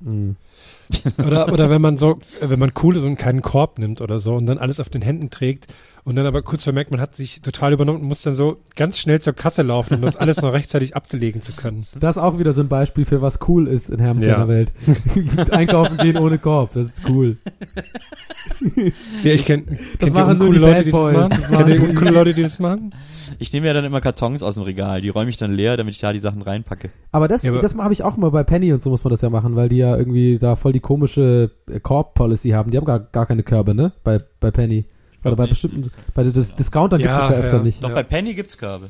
Mhm. 0.00 0.36
Oder, 1.24 1.50
oder 1.52 1.70
wenn 1.70 1.80
man 1.80 1.96
so, 1.96 2.16
äh, 2.40 2.50
wenn 2.50 2.58
man 2.58 2.72
cool 2.82 2.96
ist 2.96 3.04
und 3.04 3.16
keinen 3.16 3.40
Korb 3.40 3.78
nimmt 3.78 4.00
oder 4.02 4.20
so 4.20 4.34
und 4.34 4.44
dann 4.46 4.58
alles 4.58 4.78
auf 4.78 4.90
den 4.90 5.00
Händen 5.00 5.30
trägt 5.30 5.72
und 6.04 6.16
dann 6.16 6.26
aber 6.26 6.42
kurz 6.42 6.64
vermerkt, 6.64 6.90
man 6.90 7.00
hat 7.00 7.14
sich 7.14 7.42
total 7.42 7.72
übernommen 7.72 8.00
und 8.00 8.08
muss 8.08 8.22
dann 8.22 8.32
so 8.32 8.56
ganz 8.76 8.98
schnell 8.98 9.20
zur 9.20 9.34
Kasse 9.34 9.62
laufen, 9.62 9.94
um 9.96 10.00
das 10.02 10.16
alles 10.16 10.42
noch 10.42 10.52
rechtzeitig 10.52 10.96
abzulegen 10.96 11.42
zu 11.42 11.52
können. 11.52 11.86
Das 12.00 12.16
ist 12.16 12.22
auch 12.22 12.38
wieder 12.38 12.52
so 12.52 12.60
ein 12.62 12.68
Beispiel 12.68 13.04
für 13.04 13.22
was 13.22 13.38
cool 13.48 13.68
ist 13.68 13.88
in 13.90 14.00
Herms 14.00 14.24
Ja. 14.24 14.32
seiner 14.34 14.48
Welt. 14.48 14.72
Einkaufen 15.52 15.96
gehen 15.98 16.16
ohne 16.18 16.38
Korb, 16.38 16.74
das 16.74 16.98
ist 16.98 17.08
cool. 17.08 17.36
Ja, 19.24 19.32
ich 19.32 19.44
kenne 19.44 19.64
nur 20.00 20.26
uncoole 20.26 20.52
die 20.52 20.58
Leute, 20.58 20.84
die 20.84 20.90
das 20.90 21.12
machen? 21.12 21.30
Das 21.30 21.48
Kennt 21.50 21.68
ihr 21.68 21.82
uncoole 21.82 22.10
Leute, 22.10 22.34
die 22.34 22.42
das 22.42 22.58
machen? 22.58 22.94
Ich 23.38 23.52
nehme 23.52 23.66
ja 23.66 23.72
dann 23.72 23.84
immer 23.84 24.00
Kartons 24.00 24.42
aus 24.42 24.54
dem 24.56 24.64
Regal, 24.64 25.00
die 25.00 25.08
räume 25.08 25.30
ich 25.30 25.36
dann 25.36 25.52
leer, 25.52 25.76
damit 25.76 25.94
ich 25.94 26.00
da 26.00 26.12
die 26.12 26.18
Sachen 26.18 26.42
reinpacke. 26.42 26.90
Aber 27.12 27.28
das, 27.28 27.42
Ja, 27.42 27.52
aber- 27.52 27.60
das 27.60 27.74
habe 27.76 27.92
ich 27.92 28.02
auch 28.02 28.16
immer 28.16 28.30
bei 28.30 28.44
Penny 28.44 28.72
und 28.72 28.82
so 28.82 28.90
muss 28.90 29.04
man 29.04 29.10
das 29.10 29.20
ja 29.20 29.30
machen, 29.30 29.56
weil 29.56 29.68
die 29.68 29.78
ja 29.78 29.96
irgendwie 29.96 30.38
da 30.38 30.54
voll 30.56 30.72
die 30.72 30.80
komische 30.80 31.50
Korb-Policy 31.82 32.50
haben. 32.50 32.70
Die 32.70 32.76
haben 32.76 32.84
gar, 32.84 33.00
gar 33.00 33.26
keine 33.26 33.42
Körbe, 33.42 33.74
ne? 33.74 33.92
Bei, 34.04 34.18
bei 34.40 34.50
Penny. 34.50 34.84
Oder 35.24 35.36
bei 35.36 35.46
bestimmten, 35.46 35.90
bei 36.14 36.22
den 36.24 36.32
Dis 36.32 36.54
Discountern 36.54 36.98
gibt 37.00 37.10
es 37.10 37.16
Ja, 37.16 37.28
das 37.28 37.30
ja 37.38 37.42
öfter 37.44 37.56
ja. 37.58 37.62
nicht. 37.62 37.82
Doch 37.84 37.88
Ja. 37.90 37.94
bei 37.94 38.02
Penny 38.02 38.34
gibt's 38.34 38.58
Körbe. 38.58 38.86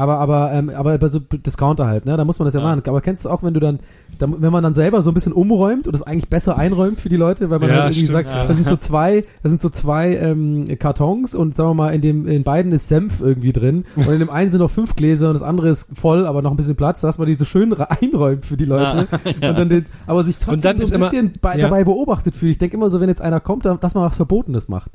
Aber, 0.00 0.20
aber, 0.20 0.52
ähm, 0.52 0.70
aber 0.70 0.96
bei 0.96 1.08
so 1.08 1.18
Discounter 1.18 1.88
halt, 1.88 2.06
ne? 2.06 2.16
Da 2.16 2.24
muss 2.24 2.38
man 2.38 2.46
das 2.46 2.54
ja, 2.54 2.60
Ja. 2.60 2.66
machen. 2.68 2.82
Aber 2.86 3.00
kennst 3.00 3.24
du 3.24 3.30
auch, 3.30 3.42
wenn 3.42 3.52
du 3.52 3.58
dann, 3.58 3.80
wenn 4.20 4.52
man 4.52 4.62
dann 4.62 4.72
selber 4.72 5.02
so 5.02 5.10
ein 5.10 5.14
bisschen 5.14 5.32
umräumt 5.32 5.88
und 5.88 5.94
es 5.96 6.02
eigentlich 6.02 6.28
besser 6.28 6.56
einräumt 6.56 7.00
für 7.00 7.08
die 7.08 7.16
Leute, 7.16 7.50
weil 7.50 7.58
man 7.58 7.68
Ja, 7.68 7.74
halt 7.82 7.84
irgendwie 7.96 8.06
stimmt, 8.06 8.12
sagt, 8.12 8.32
ja. 8.32 8.46
da 8.46 8.54
sind 8.54 8.68
so 8.68 8.76
zwei, 8.76 9.24
da 9.42 9.48
sind 9.48 9.60
so 9.60 9.68
zwei 9.70 10.14
ähm, 10.14 10.66
Kartons 10.78 11.34
und 11.34 11.56
sagen 11.56 11.70
wir 11.70 11.74
mal, 11.74 11.90
in 11.94 12.00
dem, 12.00 12.28
in 12.28 12.44
beiden 12.44 12.70
ist 12.70 12.86
Senf 12.86 13.20
irgendwie 13.20 13.52
drin 13.52 13.86
und 13.96 14.06
in 14.08 14.20
dem 14.20 14.30
einen 14.30 14.50
sind 14.50 14.60
noch 14.60 14.70
fünf 14.70 14.94
Gläser 14.94 15.28
und 15.30 15.34
das 15.34 15.42
andere 15.42 15.68
ist 15.68 15.98
voll, 15.98 16.26
aber 16.26 16.42
noch 16.42 16.52
ein 16.52 16.56
bisschen 16.56 16.76
Platz, 16.76 17.00
dass 17.00 17.18
man 17.18 17.26
die 17.26 17.34
so 17.34 17.44
schön 17.44 17.74
einräumt 17.74 18.46
für 18.46 18.56
die 18.56 18.66
Leute. 18.66 19.08
ja. 19.42 19.50
Und 19.50 19.58
dann 19.58 19.68
den, 19.68 19.86
aber 20.06 20.22
sich 20.22 20.36
trotzdem 20.38 20.54
Und 20.54 20.64
dann 20.64 20.76
so 20.76 20.82
ist 20.84 20.92
ein 20.92 21.00
immer- 21.00 21.10
bisschen 21.10 21.32
bei, 21.42 21.56
ja. 21.56 21.62
dabei 21.62 21.82
beobachtet 21.82 22.36
fühlt. 22.36 22.52
Ich 22.52 22.58
denke 22.58 22.76
immer 22.76 22.88
so, 22.88 23.00
wenn 23.00 23.08
jetzt 23.08 23.20
einer 23.20 23.40
kommt, 23.40 23.64
dann- 23.64 23.80
dass 23.80 23.94
man 23.96 24.04
was 24.04 24.14
Verbotenes 24.14 24.68
macht. 24.68 24.92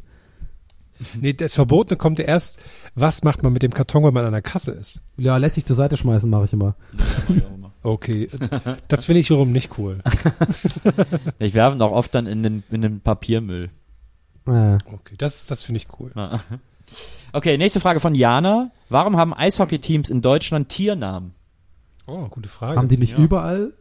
Nee, 1.19 1.33
das 1.33 1.55
Verbotene 1.55 1.97
kommt 1.97 2.19
ja 2.19 2.25
erst, 2.25 2.59
was 2.95 3.23
macht 3.23 3.44
man 3.44 3.53
mit 3.53 3.63
dem 3.63 3.73
Karton, 3.73 4.03
wenn 4.03 4.13
man 4.13 4.25
an 4.25 4.31
der 4.31 4.41
Kasse 4.41 4.71
ist? 4.71 5.01
Ja, 5.17 5.38
lässt 5.38 5.55
sich 5.55 5.65
zur 5.65 5.75
Seite 5.75 5.97
schmeißen, 5.97 6.29
mache 6.29 6.45
ich 6.45 6.53
immer. 6.53 6.75
Okay, 7.85 8.29
das 8.88 9.05
finde 9.05 9.19
ich 9.19 9.29
wiederum 9.29 9.51
nicht 9.51 9.77
cool. 9.77 10.00
Ich 11.39 11.53
werfe 11.53 11.75
ihn 11.75 11.81
auch 11.81 11.91
oft 11.91 12.15
dann 12.15 12.27
in 12.27 12.41
den, 12.41 12.63
in 12.71 12.81
den 12.81 13.01
Papiermüll. 13.01 13.69
Äh. 14.48 14.77
Okay, 14.86 15.15
das, 15.17 15.45
das 15.48 15.63
finde 15.63 15.79
ich 15.79 15.88
cool. 16.00 16.12
Ja. 16.15 16.39
Okay, 17.33 17.57
nächste 17.57 17.81
Frage 17.81 18.00
von 18.00 18.15
Jana. 18.15 18.72
Warum 18.88 19.17
haben 19.17 19.33
Eishockeyteams 19.33 20.10
in 20.10 20.22
Deutschland 20.22 20.69
Tiernamen? 20.69 21.33
Oh, 22.07 22.27
gute 22.29 22.48
Frage. 22.48 22.77
Haben 22.77 22.88
die 22.88 22.98
nicht 22.98 23.17
ja. 23.17 23.19
überall 23.19 23.74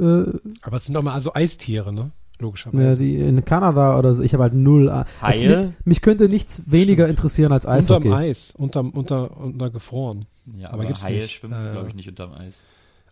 äh, 0.00 0.24
Aber 0.62 0.76
es 0.76 0.84
sind 0.86 0.94
doch 0.94 1.02
mal 1.02 1.14
also 1.14 1.34
Eistiere, 1.34 1.92
ne? 1.92 2.10
Ja, 2.40 2.44
Logischerweise. 2.46 2.96
die 2.96 3.16
in 3.16 3.44
Kanada 3.44 3.98
oder 3.98 4.14
so. 4.14 4.22
Ich 4.22 4.32
habe 4.32 4.44
halt 4.44 4.54
null. 4.54 4.88
Also 4.88 5.06
Haie? 5.20 5.66
mich, 5.66 5.86
mich 5.86 6.02
könnte 6.02 6.28
nichts 6.28 6.62
weniger 6.66 7.06
interessieren 7.08 7.52
als 7.52 7.66
Eishockey. 7.66 8.08
Unterm 8.08 8.18
Eis, 8.20 8.54
unterm, 8.56 8.90
unter, 8.90 9.36
unter 9.36 9.70
gefroren. 9.70 10.26
Ja, 10.56 10.68
Aber 10.68 10.74
aber, 10.78 10.86
gibt's 10.86 11.04
Haie 11.04 11.16
nicht. 11.22 11.32
schwimmen, 11.32 11.68
Äh, 11.68 11.72
glaube 11.72 11.88
ich, 11.88 11.94
nicht 11.94 12.08
unterm 12.08 12.32
Eis. 12.32 12.64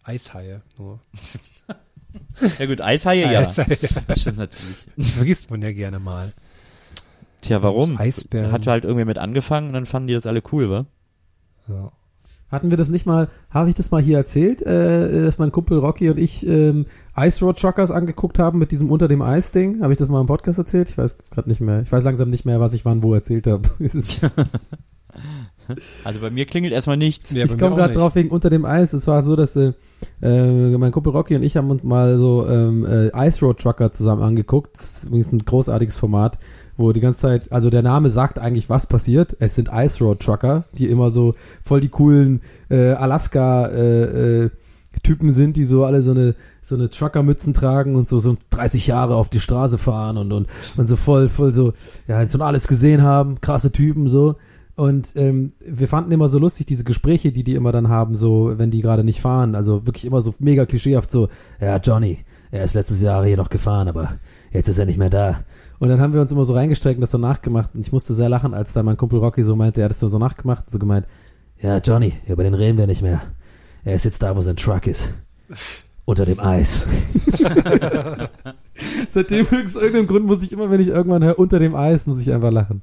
Eishaie 0.02 0.62
nur. 0.78 1.00
Ja 2.58 2.66
gut, 2.66 2.80
Eishaie, 2.80 3.30
ja. 3.30 3.40
Eishaie, 3.40 3.66
ja. 3.80 4.02
Das 4.06 4.20
stimmt 4.22 4.38
natürlich. 4.38 4.86
Das 4.96 5.10
vergisst 5.10 5.50
man 5.50 5.60
ja 5.60 5.72
gerne 5.72 5.98
mal. 5.98 6.32
Tja, 7.42 7.62
warum? 7.62 7.98
Eisbären. 7.98 8.50
Hat 8.50 8.66
halt 8.66 8.84
irgendwie 8.84 9.04
mit 9.04 9.18
angefangen 9.18 9.68
und 9.68 9.74
dann 9.74 9.86
fanden 9.86 10.08
die 10.08 10.14
das 10.14 10.26
alle 10.26 10.42
cool, 10.50 10.70
wa? 10.70 10.86
Ja. 11.68 11.92
Hatten 12.50 12.70
wir 12.70 12.78
das 12.78 12.88
nicht 12.88 13.04
mal, 13.04 13.28
habe 13.50 13.68
ich 13.68 13.76
das 13.76 13.90
mal 13.90 14.02
hier 14.02 14.16
erzählt, 14.16 14.62
äh, 14.62 15.24
dass 15.24 15.38
mein 15.38 15.52
Kumpel 15.52 15.78
Rocky 15.78 16.08
und 16.08 16.18
ich 16.18 16.46
ähm, 16.46 16.86
Ice 17.16 17.44
Road 17.44 17.58
Truckers 17.58 17.90
angeguckt 17.90 18.38
haben 18.38 18.58
mit 18.58 18.70
diesem 18.70 18.90
Unter 18.90 19.08
dem 19.08 19.20
Eis 19.20 19.52
Ding? 19.52 19.82
Habe 19.82 19.92
ich 19.92 19.98
das 19.98 20.08
mal 20.08 20.20
im 20.20 20.26
Podcast 20.26 20.58
erzählt? 20.58 20.90
Ich 20.90 20.98
weiß 20.98 21.18
gerade 21.30 21.48
nicht 21.48 21.60
mehr. 21.60 21.82
Ich 21.82 21.92
weiß 21.92 22.04
langsam 22.04 22.30
nicht 22.30 22.46
mehr, 22.46 22.60
was 22.60 22.72
ich 22.72 22.84
wann 22.84 23.02
wo 23.02 23.12
erzählt 23.12 23.46
habe. 23.46 23.68
Also 26.04 26.20
bei 26.20 26.30
mir 26.30 26.46
klingelt 26.46 26.72
erstmal 26.72 26.96
nichts. 26.96 27.30
Ja, 27.30 27.44
ich 27.44 27.58
komme 27.58 27.76
gerade 27.76 27.94
drauf 27.94 28.14
wegen 28.14 28.30
Unter 28.30 28.50
dem 28.50 28.64
Eis. 28.64 28.92
Es 28.92 29.06
war 29.06 29.22
so, 29.22 29.36
dass 29.36 29.56
äh, 29.56 29.72
äh, 30.22 30.78
mein 30.78 30.92
Kumpel 30.92 31.12
Rocky 31.12 31.36
und 31.36 31.42
ich 31.42 31.56
haben 31.56 31.70
uns 31.70 31.82
mal 31.82 32.16
so 32.16 32.46
ähm, 32.48 32.86
äh, 32.86 33.28
Ice 33.28 33.44
Road 33.44 33.58
Trucker 33.58 33.92
zusammen 33.92 34.22
angeguckt. 34.22 34.76
Das 34.76 34.94
ist 34.94 35.04
übrigens 35.04 35.32
ein 35.32 35.40
großartiges 35.40 35.98
Format, 35.98 36.38
wo 36.78 36.92
die 36.92 37.00
ganze 37.00 37.20
Zeit, 37.20 37.52
also 37.52 37.68
der 37.68 37.82
Name 37.82 38.08
sagt 38.08 38.38
eigentlich, 38.38 38.70
was 38.70 38.86
passiert. 38.86 39.36
Es 39.40 39.56
sind 39.56 39.68
Ice 39.70 40.02
Road 40.02 40.20
Trucker, 40.20 40.64
die 40.72 40.86
immer 40.86 41.10
so 41.10 41.34
voll 41.62 41.80
die 41.80 41.88
coolen 41.88 42.40
äh, 42.70 42.92
Alaska 42.92 43.66
äh, 43.66 44.44
äh, 44.44 44.50
Typen 45.02 45.32
sind, 45.32 45.56
die 45.56 45.64
so 45.64 45.84
alle 45.84 46.00
so 46.00 46.12
eine 46.12 46.34
so 46.62 46.74
eine 46.74 46.88
Truckermützen 46.88 47.52
tragen 47.52 47.96
und 47.96 48.08
so 48.08 48.20
so 48.20 48.36
30 48.50 48.86
Jahre 48.86 49.16
auf 49.16 49.28
die 49.28 49.40
Straße 49.40 49.76
fahren 49.76 50.16
und 50.16 50.32
und 50.32 50.46
und 50.76 50.86
so 50.86 50.96
voll 50.96 51.28
voll 51.28 51.52
so 51.52 51.72
ja 52.06 52.26
schon 52.28 52.42
alles 52.42 52.68
gesehen 52.68 53.02
haben, 53.02 53.40
krasse 53.40 53.72
Typen 53.72 54.08
so 54.08 54.36
und 54.76 55.16
ähm, 55.16 55.52
wir 55.60 55.88
fanden 55.88 56.12
immer 56.12 56.28
so 56.28 56.38
lustig 56.38 56.66
diese 56.66 56.84
Gespräche, 56.84 57.32
die 57.32 57.42
die 57.42 57.54
immer 57.54 57.72
dann 57.72 57.88
haben, 57.88 58.14
so 58.14 58.52
wenn 58.56 58.70
die 58.70 58.82
gerade 58.82 59.02
nicht 59.02 59.20
fahren, 59.20 59.54
also 59.54 59.86
wirklich 59.86 60.04
immer 60.04 60.20
so 60.20 60.34
mega 60.38 60.66
klischeehaft 60.66 61.10
so 61.10 61.28
ja 61.60 61.78
Johnny, 61.78 62.18
er 62.50 62.64
ist 62.64 62.74
letztes 62.74 63.02
Jahr 63.02 63.24
hier 63.24 63.36
noch 63.36 63.50
gefahren, 63.50 63.88
aber 63.88 64.18
jetzt 64.52 64.68
ist 64.68 64.78
er 64.78 64.86
nicht 64.86 64.98
mehr 64.98 65.10
da. 65.10 65.40
Und 65.78 65.88
dann 65.88 66.00
haben 66.00 66.12
wir 66.12 66.20
uns 66.20 66.32
immer 66.32 66.44
so 66.44 66.54
reingestreckt 66.54 66.96
und 66.96 67.02
das 67.02 67.10
so 67.10 67.18
nachgemacht 67.18 67.74
und 67.74 67.80
ich 67.80 67.92
musste 67.92 68.14
sehr 68.14 68.28
lachen, 68.28 68.54
als 68.54 68.72
da 68.72 68.82
mein 68.82 68.96
Kumpel 68.96 69.20
Rocky 69.20 69.44
so 69.44 69.54
meinte, 69.54 69.80
er 69.80 69.84
hat 69.86 69.92
das 69.92 70.00
so 70.00 70.18
nachgemacht 70.18 70.64
und 70.66 70.72
so 70.72 70.78
gemeint, 70.78 71.06
ja 71.60 71.78
Johnny, 71.78 72.14
über 72.26 72.42
den 72.42 72.54
reden 72.54 72.78
wir 72.78 72.86
nicht 72.86 73.02
mehr. 73.02 73.22
Er 73.84 73.94
ist 73.94 74.04
jetzt 74.04 74.22
da, 74.22 74.36
wo 74.36 74.42
sein 74.42 74.56
Truck 74.56 74.86
ist. 74.86 75.14
Unter 76.04 76.24
dem 76.24 76.40
Eis. 76.40 76.86
Seitdem 79.08 79.46
aus 79.46 79.76
irgendeinem 79.76 80.06
Grund 80.06 80.26
muss 80.26 80.42
ich 80.42 80.52
immer, 80.52 80.70
wenn 80.70 80.80
ich 80.80 80.88
irgendwann 80.88 81.22
höre, 81.22 81.38
unter 81.38 81.58
dem 81.58 81.74
Eis, 81.74 82.06
muss 82.06 82.20
ich 82.20 82.32
einfach 82.32 82.50
lachen. 82.50 82.82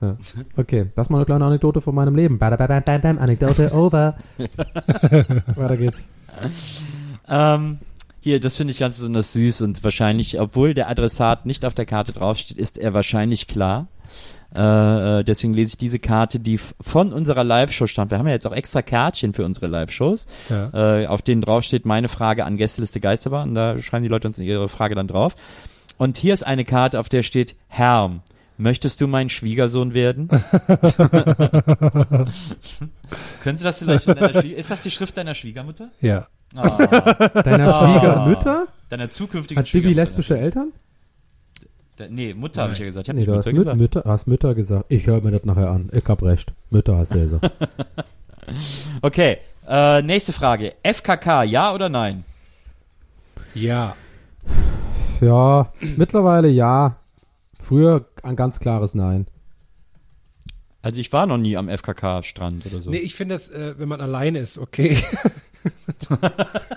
Ja. 0.00 0.16
Okay, 0.56 0.86
das 0.94 1.08
mal 1.08 1.18
eine 1.18 1.26
kleine 1.26 1.44
Anekdote 1.44 1.80
von 1.80 1.94
meinem 1.94 2.14
Leben. 2.14 2.38
Bam, 2.38 2.56
bam, 2.56 2.68
bam, 2.68 2.82
bam, 2.84 3.00
bam, 3.00 3.18
Anekdote 3.18 3.72
over. 3.72 4.16
Weiter 5.56 5.76
geht's. 5.76 6.04
Ähm, 7.28 7.78
hier, 8.24 8.40
das 8.40 8.56
finde 8.56 8.72
ich 8.72 8.78
ganz 8.78 8.96
besonders 8.96 9.32
süß 9.34 9.60
und 9.62 9.84
wahrscheinlich, 9.84 10.40
obwohl 10.40 10.72
der 10.74 10.88
Adressat 10.88 11.44
nicht 11.46 11.64
auf 11.64 11.74
der 11.74 11.84
Karte 11.86 12.12
draufsteht, 12.12 12.56
ist 12.58 12.78
er 12.78 12.94
wahrscheinlich 12.94 13.46
klar. 13.46 13.86
Äh, 14.54 15.20
äh, 15.20 15.24
deswegen 15.24 15.52
lese 15.52 15.70
ich 15.72 15.76
diese 15.78 15.98
Karte, 15.98 16.40
die 16.40 16.58
von 16.80 17.12
unserer 17.12 17.44
Live-Show 17.44 17.86
stammt. 17.86 18.10
Wir 18.12 18.18
haben 18.18 18.26
ja 18.26 18.32
jetzt 18.32 18.46
auch 18.46 18.54
extra 18.54 18.80
Kärtchen 18.82 19.34
für 19.34 19.44
unsere 19.44 19.66
Live-Shows, 19.66 20.26
Ja. 20.48 21.00
äh, 21.02 21.06
auf 21.06 21.20
denen 21.22 21.42
draufsteht 21.42 21.84
meine 21.84 22.08
Frage 22.08 22.44
an 22.44 22.56
Gästeliste 22.56 22.98
Geisterbahn. 23.00 23.50
Und 23.50 23.54
da 23.56 23.76
schreiben 23.78 24.04
die 24.04 24.08
Leute 24.08 24.26
uns 24.28 24.38
ihre 24.38 24.68
Frage 24.68 24.94
dann 24.94 25.08
drauf. 25.08 25.34
Und 25.98 26.16
hier 26.16 26.32
ist 26.32 26.44
eine 26.46 26.64
Karte, 26.64 27.00
auf 27.00 27.08
der 27.10 27.22
steht 27.22 27.56
Herm. 27.68 28.22
Möchtest 28.56 29.00
du 29.00 29.08
mein 29.08 29.28
Schwiegersohn 29.30 29.94
werden? 29.94 30.28
Können 33.42 33.58
Sie 33.58 33.64
das 33.64 33.78
vielleicht 33.78 34.04
von 34.04 34.14
deiner 34.14 34.40
Schwieger 34.40 34.56
Ist 34.56 34.70
das 34.70 34.80
die 34.80 34.90
Schrift 34.90 35.16
deiner 35.16 35.34
Schwiegermutter? 35.34 35.90
Ja. 36.00 36.26
Ah, 36.54 36.68
Deiner 37.42 37.74
Ah. 37.74 37.98
Schwiegermütter? 37.98 38.66
deiner 38.90 39.10
zukünftigen 39.10 39.58
Hat 39.60 39.66
Bibi 39.66 39.78
Schwiegermutter. 39.88 40.00
lesbische 40.02 40.38
Eltern? 40.38 40.72
Da- 41.96 42.06
Nee, 42.08 42.34
Mutter 42.34 42.62
habe 42.62 42.72
ich 42.74 42.78
ja 42.78 42.84
gesagt. 42.86 43.06
Ich 43.06 43.08
habe 43.08 43.18
Nee, 43.18 43.26
nicht 43.26 43.28
du 43.28 43.38
hast 43.38 43.46
Mutter 43.46 43.54
Müt 43.54 43.64
gesagt. 43.64 43.78
Mütter, 44.04 44.10
hast 44.10 44.26
Mütter 44.26 44.54
gesagt. 44.54 44.84
Ich 44.88 45.06
höre 45.06 45.20
mir 45.20 45.32
das 45.32 45.44
nachher 45.44 45.70
an. 45.70 45.90
Ich 45.92 46.04
hab 46.06 46.22
recht. 46.22 46.52
Mütter 46.70 46.96
hast 46.96 47.14
du 47.14 47.20
gesagt. 47.20 47.50
Okay, 49.00 49.38
äh, 49.66 50.02
nächste 50.02 50.34
Frage. 50.34 50.74
FKK, 50.82 51.44
ja 51.44 51.72
oder 51.72 51.88
nein? 51.88 52.24
Ja. 53.54 53.96
ja, 55.22 55.72
mittlerweile 55.96 56.48
ja. 56.48 56.96
Früher 57.64 58.06
ein 58.22 58.36
ganz 58.36 58.60
klares 58.60 58.94
Nein. 58.94 59.26
Also 60.82 61.00
ich 61.00 61.10
war 61.14 61.26
noch 61.26 61.38
nie 61.38 61.56
am 61.56 61.70
FKK-Strand 61.70 62.66
oder 62.66 62.82
so. 62.82 62.90
Nee, 62.90 62.98
ich 62.98 63.14
finde 63.14 63.34
das, 63.34 63.48
äh, 63.48 63.74
wenn 63.78 63.88
man 63.88 64.02
alleine 64.02 64.38
ist, 64.40 64.58
okay. 64.58 64.98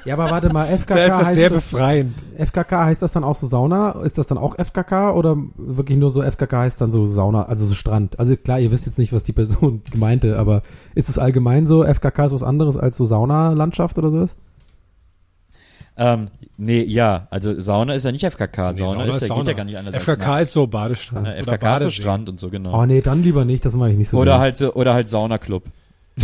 Ja, 0.05 0.13
aber 0.13 0.31
warte 0.31 0.47
mal, 0.53 0.65
FKK 0.65 0.95
da 0.95 1.05
ist 1.05 1.11
das 1.11 1.25
heißt 1.27 1.35
sehr 1.35 1.49
das, 1.49 1.65
befreiend. 1.65 2.15
FKK 2.37 2.85
heißt 2.85 3.01
das 3.01 3.11
dann 3.11 3.25
auch 3.25 3.35
so 3.35 3.45
Sauna? 3.45 3.91
Ist 4.03 4.17
das 4.17 4.27
dann 4.27 4.37
auch 4.37 4.55
FKK 4.57 5.11
oder 5.11 5.35
wirklich 5.57 5.97
nur 5.97 6.09
so 6.09 6.23
FKK 6.23 6.59
heißt 6.59 6.79
dann 6.79 6.93
so 6.93 7.05
Sauna, 7.05 7.43
also 7.47 7.65
so 7.65 7.75
Strand? 7.75 8.17
Also 8.17 8.37
klar, 8.37 8.61
ihr 8.61 8.71
wisst 8.71 8.85
jetzt 8.85 8.97
nicht, 8.97 9.11
was 9.11 9.25
die 9.25 9.33
Person 9.33 9.81
meinte, 9.95 10.39
aber 10.39 10.61
ist 10.95 11.09
es 11.09 11.19
allgemein 11.19 11.67
so, 11.67 11.83
FKK 11.83 12.27
ist 12.27 12.31
was 12.31 12.43
anderes 12.43 12.77
als 12.77 12.95
so 12.95 13.05
Saunalandschaft 13.05 13.97
oder 13.97 14.09
sowas? 14.09 14.37
Ähm, 15.97 16.27
nee, 16.57 16.83
ja, 16.83 17.27
also 17.31 17.59
Sauna 17.59 17.93
ist 17.93 18.05
ja 18.05 18.11
nicht 18.11 18.25
FKK. 18.25 18.71
Nee, 18.71 18.77
Sauna, 18.77 19.05
ist, 19.05 19.15
ja, 19.15 19.19
geht 19.19 19.27
Sauna. 19.29 19.47
ja 19.49 19.53
gar 19.53 19.63
nicht 19.65 19.77
anders 19.77 19.95
FKK 19.95 20.27
als 20.33 20.49
ist 20.49 20.53
so 20.53 20.67
Badestrand. 20.67 21.27
Äh, 21.27 21.31
oder 21.31 21.39
FKK 21.39 21.53
ist 21.53 21.59
so 21.59 21.65
Badesee. 21.65 21.91
Strand 21.91 22.29
und 22.29 22.39
so, 22.39 22.49
genau. 22.49 22.79
Oh 22.79 22.85
nee, 22.85 23.01
dann 23.01 23.23
lieber 23.23 23.45
nicht, 23.45 23.65
das 23.65 23.73
mache 23.73 23.91
ich 23.91 23.97
nicht 23.97 24.09
so 24.09 24.19
oder 24.19 24.39
halt 24.39 24.57
so, 24.57 24.73
oder 24.73 24.93
halt 24.93 25.09
Saunaclub. 25.09 25.63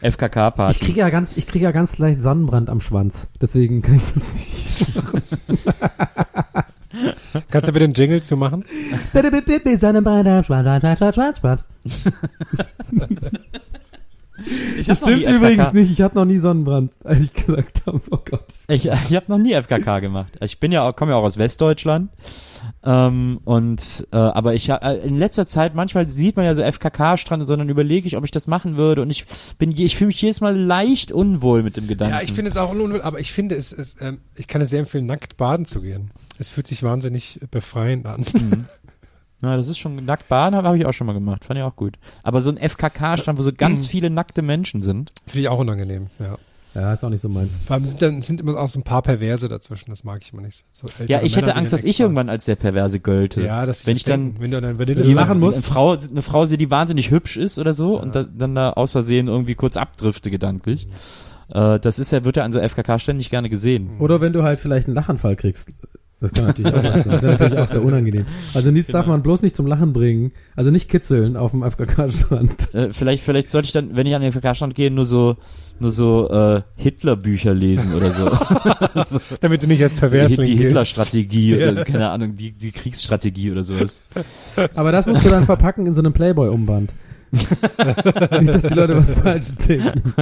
Ich 0.00 0.12
FKK-Party. 0.14 0.78
kriege 0.78 1.00
ja 1.00 1.10
ganz, 1.10 1.36
ich 1.36 1.48
kriege 1.48 1.64
ja 1.64 1.72
ganz 1.72 1.98
leicht 1.98 2.22
Sonnenbrand 2.22 2.70
am 2.70 2.80
Schwanz. 2.80 3.28
Deswegen 3.40 3.82
kann 3.82 3.96
ich 3.96 4.02
das 4.14 4.28
nicht. 4.28 4.86
Kannst 7.50 7.68
du 7.68 7.72
bitte 7.72 7.86
den 7.88 7.94
Jingle 7.94 8.22
zu 8.22 8.36
machen? 8.36 8.64
Sonnenbrand 9.12 10.28
am 10.28 10.44
Schwanz, 10.44 11.14
Schwanz, 11.14 11.38
Schwanz. 11.38 11.64
Ich 11.84 12.04
Das 14.86 15.00
hab 15.02 15.08
noch 15.08 15.16
nie 15.16 15.22
stimmt 15.22 15.36
übrigens 15.36 15.66
FKK. 15.66 15.78
nicht. 15.80 15.92
Ich 15.92 16.00
hatte 16.02 16.14
noch 16.16 16.24
nie 16.24 16.36
Sonnenbrand, 16.38 16.92
als 17.04 17.18
ich 17.24 17.34
gesagt 17.34 17.82
habe. 17.86 18.00
Oh 18.10 18.18
Gott. 18.24 18.44
Ich, 18.68 18.86
ich 18.86 19.14
habe 19.16 19.26
noch 19.28 19.38
nie 19.38 19.54
FKK 19.54 19.98
gemacht. 20.00 20.34
Ich 20.40 20.60
bin 20.60 20.70
ja 20.72 20.82
auch, 20.88 20.94
komme 20.94 21.12
ja 21.12 21.16
auch 21.18 21.24
aus 21.24 21.38
Westdeutschland. 21.38 22.10
Ähm, 22.84 23.40
und 23.44 24.06
äh, 24.12 24.16
aber 24.16 24.54
ich 24.54 24.68
äh, 24.68 25.00
in 25.04 25.18
letzter 25.18 25.46
Zeit 25.46 25.74
manchmal 25.74 26.08
sieht 26.08 26.36
man 26.36 26.44
ja 26.44 26.54
so 26.54 26.62
FKK-Strand, 26.62 27.46
sondern 27.48 27.68
überlege 27.68 28.06
ich, 28.06 28.16
ob 28.16 28.24
ich 28.24 28.30
das 28.30 28.46
machen 28.46 28.76
würde. 28.76 29.02
Und 29.02 29.10
ich 29.10 29.26
bin, 29.58 29.70
je- 29.72 29.86
ich 29.86 29.96
fühle 29.96 30.08
mich 30.08 30.20
jedes 30.22 30.40
Mal 30.40 30.56
leicht 30.56 31.10
unwohl 31.10 31.62
mit 31.62 31.76
dem 31.76 31.88
Gedanken. 31.88 32.14
Ja, 32.14 32.22
ich 32.22 32.32
finde 32.32 32.50
es 32.50 32.56
auch 32.56 32.70
unwohl, 32.70 33.02
aber 33.02 33.18
ich 33.18 33.32
finde 33.32 33.56
es, 33.56 33.72
es 33.72 33.96
ähm, 34.00 34.18
ich 34.36 34.46
kann 34.46 34.60
es 34.62 34.70
sehr 34.70 34.80
empfehlen, 34.80 35.06
nackt 35.06 35.36
baden 35.36 35.66
zu 35.66 35.80
gehen. 35.82 36.10
Es 36.38 36.48
fühlt 36.48 36.68
sich 36.68 36.82
wahnsinnig 36.84 37.40
befreiend 37.50 38.06
an. 38.06 38.24
Ja, 39.42 39.56
das 39.56 39.68
ist 39.68 39.78
schon 39.78 39.96
nackt 40.04 40.28
baden, 40.28 40.56
habe 40.56 40.68
hab 40.68 40.74
ich 40.74 40.84
auch 40.84 40.92
schon 40.92 41.06
mal 41.06 41.12
gemacht. 41.12 41.44
Fand 41.44 41.58
ich 41.58 41.64
auch 41.64 41.76
gut. 41.76 41.98
Aber 42.22 42.40
so 42.40 42.50
ein 42.50 42.56
FKK-Strand, 42.56 43.38
wo 43.38 43.42
so 43.42 43.52
ganz 43.52 43.86
viele 43.86 44.10
nackte 44.10 44.42
Menschen 44.42 44.82
sind. 44.82 45.12
Finde 45.26 45.40
ich 45.40 45.48
auch 45.48 45.58
unangenehm, 45.58 46.08
ja. 46.18 46.36
Ja, 46.74 46.92
ist 46.92 47.02
auch 47.02 47.08
nicht 47.08 47.22
so 47.22 47.28
meins. 47.28 47.50
Vor 47.66 47.74
allem 47.74 47.84
sind, 47.84 48.02
dann, 48.02 48.22
sind 48.22 48.40
immer 48.40 48.56
auch 48.56 48.68
so 48.68 48.78
ein 48.78 48.82
paar 48.82 49.02
Perverse 49.02 49.48
dazwischen, 49.48 49.90
das 49.90 50.04
mag 50.04 50.20
ich 50.22 50.32
immer 50.32 50.42
nicht. 50.42 50.64
So 50.70 50.86
Ja, 51.06 51.22
ich 51.22 51.34
Männer, 51.34 51.48
hätte 51.48 51.56
Angst, 51.56 51.72
dann 51.72 51.80
dass 51.80 51.84
ich 51.84 51.98
irgendwann 51.98 52.28
als 52.28 52.44
der 52.44 52.56
perverse 52.56 53.00
Gölte. 53.00 53.42
Ja, 53.42 53.64
dass 53.64 53.86
wenn 53.86 53.96
ich 53.96 54.04
dann 54.04 54.34
denken, 54.34 54.42
wenn 54.42 54.50
du 54.50 54.60
dann, 54.60 54.78
wenn 54.78 54.86
du 54.86 54.94
Die 54.94 55.02
das 55.02 55.12
lachen 55.12 55.40
muss. 55.40 55.54
Eine 55.54 55.62
Frau, 55.62 55.92
eine 55.92 56.22
Frau 56.22 56.44
sehe, 56.44 56.58
die 56.58 56.70
wahnsinnig 56.70 57.10
hübsch 57.10 57.36
ist 57.36 57.58
oder 57.58 57.72
so 57.72 57.98
und 57.98 58.14
da, 58.14 58.22
dann 58.22 58.54
da 58.54 58.72
aus 58.72 58.92
Versehen 58.92 59.28
irgendwie 59.28 59.54
kurz 59.54 59.76
abdrifte 59.76 60.30
gedanklich. 60.30 60.88
Äh, 61.48 61.80
das 61.80 61.98
ist 61.98 62.12
ja, 62.12 62.24
wird 62.24 62.36
ja 62.36 62.44
an 62.44 62.52
so 62.52 62.60
FKK 62.60 62.98
ständig 62.98 63.30
gerne 63.30 63.48
gesehen. 63.48 63.98
Oder 63.98 64.20
wenn 64.20 64.32
du 64.32 64.42
halt 64.42 64.60
vielleicht 64.60 64.86
einen 64.86 64.94
Lachanfall 64.94 65.36
kriegst. 65.36 65.70
Das 66.20 66.32
kann 66.32 66.46
natürlich 66.46 66.74
auch 66.74 66.82
sein. 66.82 67.04
Das 67.06 67.22
wäre 67.22 67.32
natürlich 67.32 67.58
auch 67.58 67.68
sehr 67.68 67.84
unangenehm. 67.84 68.26
Also 68.52 68.72
nichts 68.72 68.90
darf 68.90 69.06
man 69.06 69.22
bloß 69.22 69.42
nicht 69.42 69.54
zum 69.54 69.66
Lachen 69.66 69.92
bringen. 69.92 70.32
Also 70.56 70.72
nicht 70.72 70.88
kitzeln 70.88 71.36
auf 71.36 71.52
dem 71.52 71.62
FKK-Strand. 71.62 72.74
Äh, 72.74 72.92
vielleicht, 72.92 73.22
vielleicht 73.22 73.48
sollte 73.48 73.66
ich 73.66 73.72
dann, 73.72 73.96
wenn 73.96 74.06
ich 74.06 74.14
an 74.14 74.22
den 74.22 74.32
FKK-Stand 74.32 74.74
gehe, 74.74 74.90
nur 74.90 75.04
so, 75.04 75.36
nur 75.78 75.90
so 75.90 76.28
äh, 76.28 76.62
Hitler-Bücher 76.76 77.54
lesen 77.54 77.94
oder 77.94 78.12
so. 78.12 79.20
damit 79.40 79.62
du 79.62 79.68
nicht 79.68 79.82
als 79.82 79.94
die 79.94 80.00
Perversling 80.00 80.46
die 80.46 80.52
giltst. 80.52 80.66
Hitler-Strategie 80.66 81.54
oder 81.54 81.84
keine 81.84 82.10
Ahnung, 82.10 82.34
die, 82.34 82.50
die 82.50 82.72
Kriegsstrategie 82.72 83.52
oder 83.52 83.62
sowas. 83.62 84.02
Aber 84.74 84.90
das 84.90 85.06
musst 85.06 85.24
du 85.24 85.30
dann 85.30 85.44
verpacken 85.46 85.86
in 85.86 85.94
so 85.94 86.00
einem 86.00 86.12
Playboy-Umband. 86.12 86.90
nicht, 88.40 88.54
dass 88.54 88.62
die 88.64 88.74
Leute 88.74 88.96
was 88.96 89.12
Falsches 89.14 89.56
denken. 89.56 90.12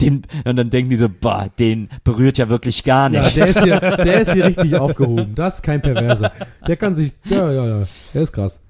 Den, 0.00 0.22
und 0.44 0.56
dann 0.56 0.70
denken 0.70 0.90
die 0.90 0.96
so, 0.96 1.08
bah, 1.08 1.48
den 1.58 1.88
berührt 2.04 2.38
ja 2.38 2.48
wirklich 2.48 2.84
gar 2.84 3.10
Ja, 3.10 3.22
nicht. 3.22 3.36
der 3.36 3.46
ist 3.46 3.62
hier, 3.62 3.80
der 3.80 4.20
ist 4.20 4.32
hier 4.32 4.44
richtig 4.46 4.74
aufgehoben. 4.76 5.34
Das 5.34 5.56
ist 5.56 5.62
kein 5.62 5.82
Perverser. 5.82 6.32
Der 6.66 6.76
kann 6.76 6.94
sich, 6.94 7.12
ja, 7.24 7.50
ja, 7.52 7.66
ja. 7.80 7.86
Der 8.14 8.22
ist 8.22 8.32
krass. 8.32 8.60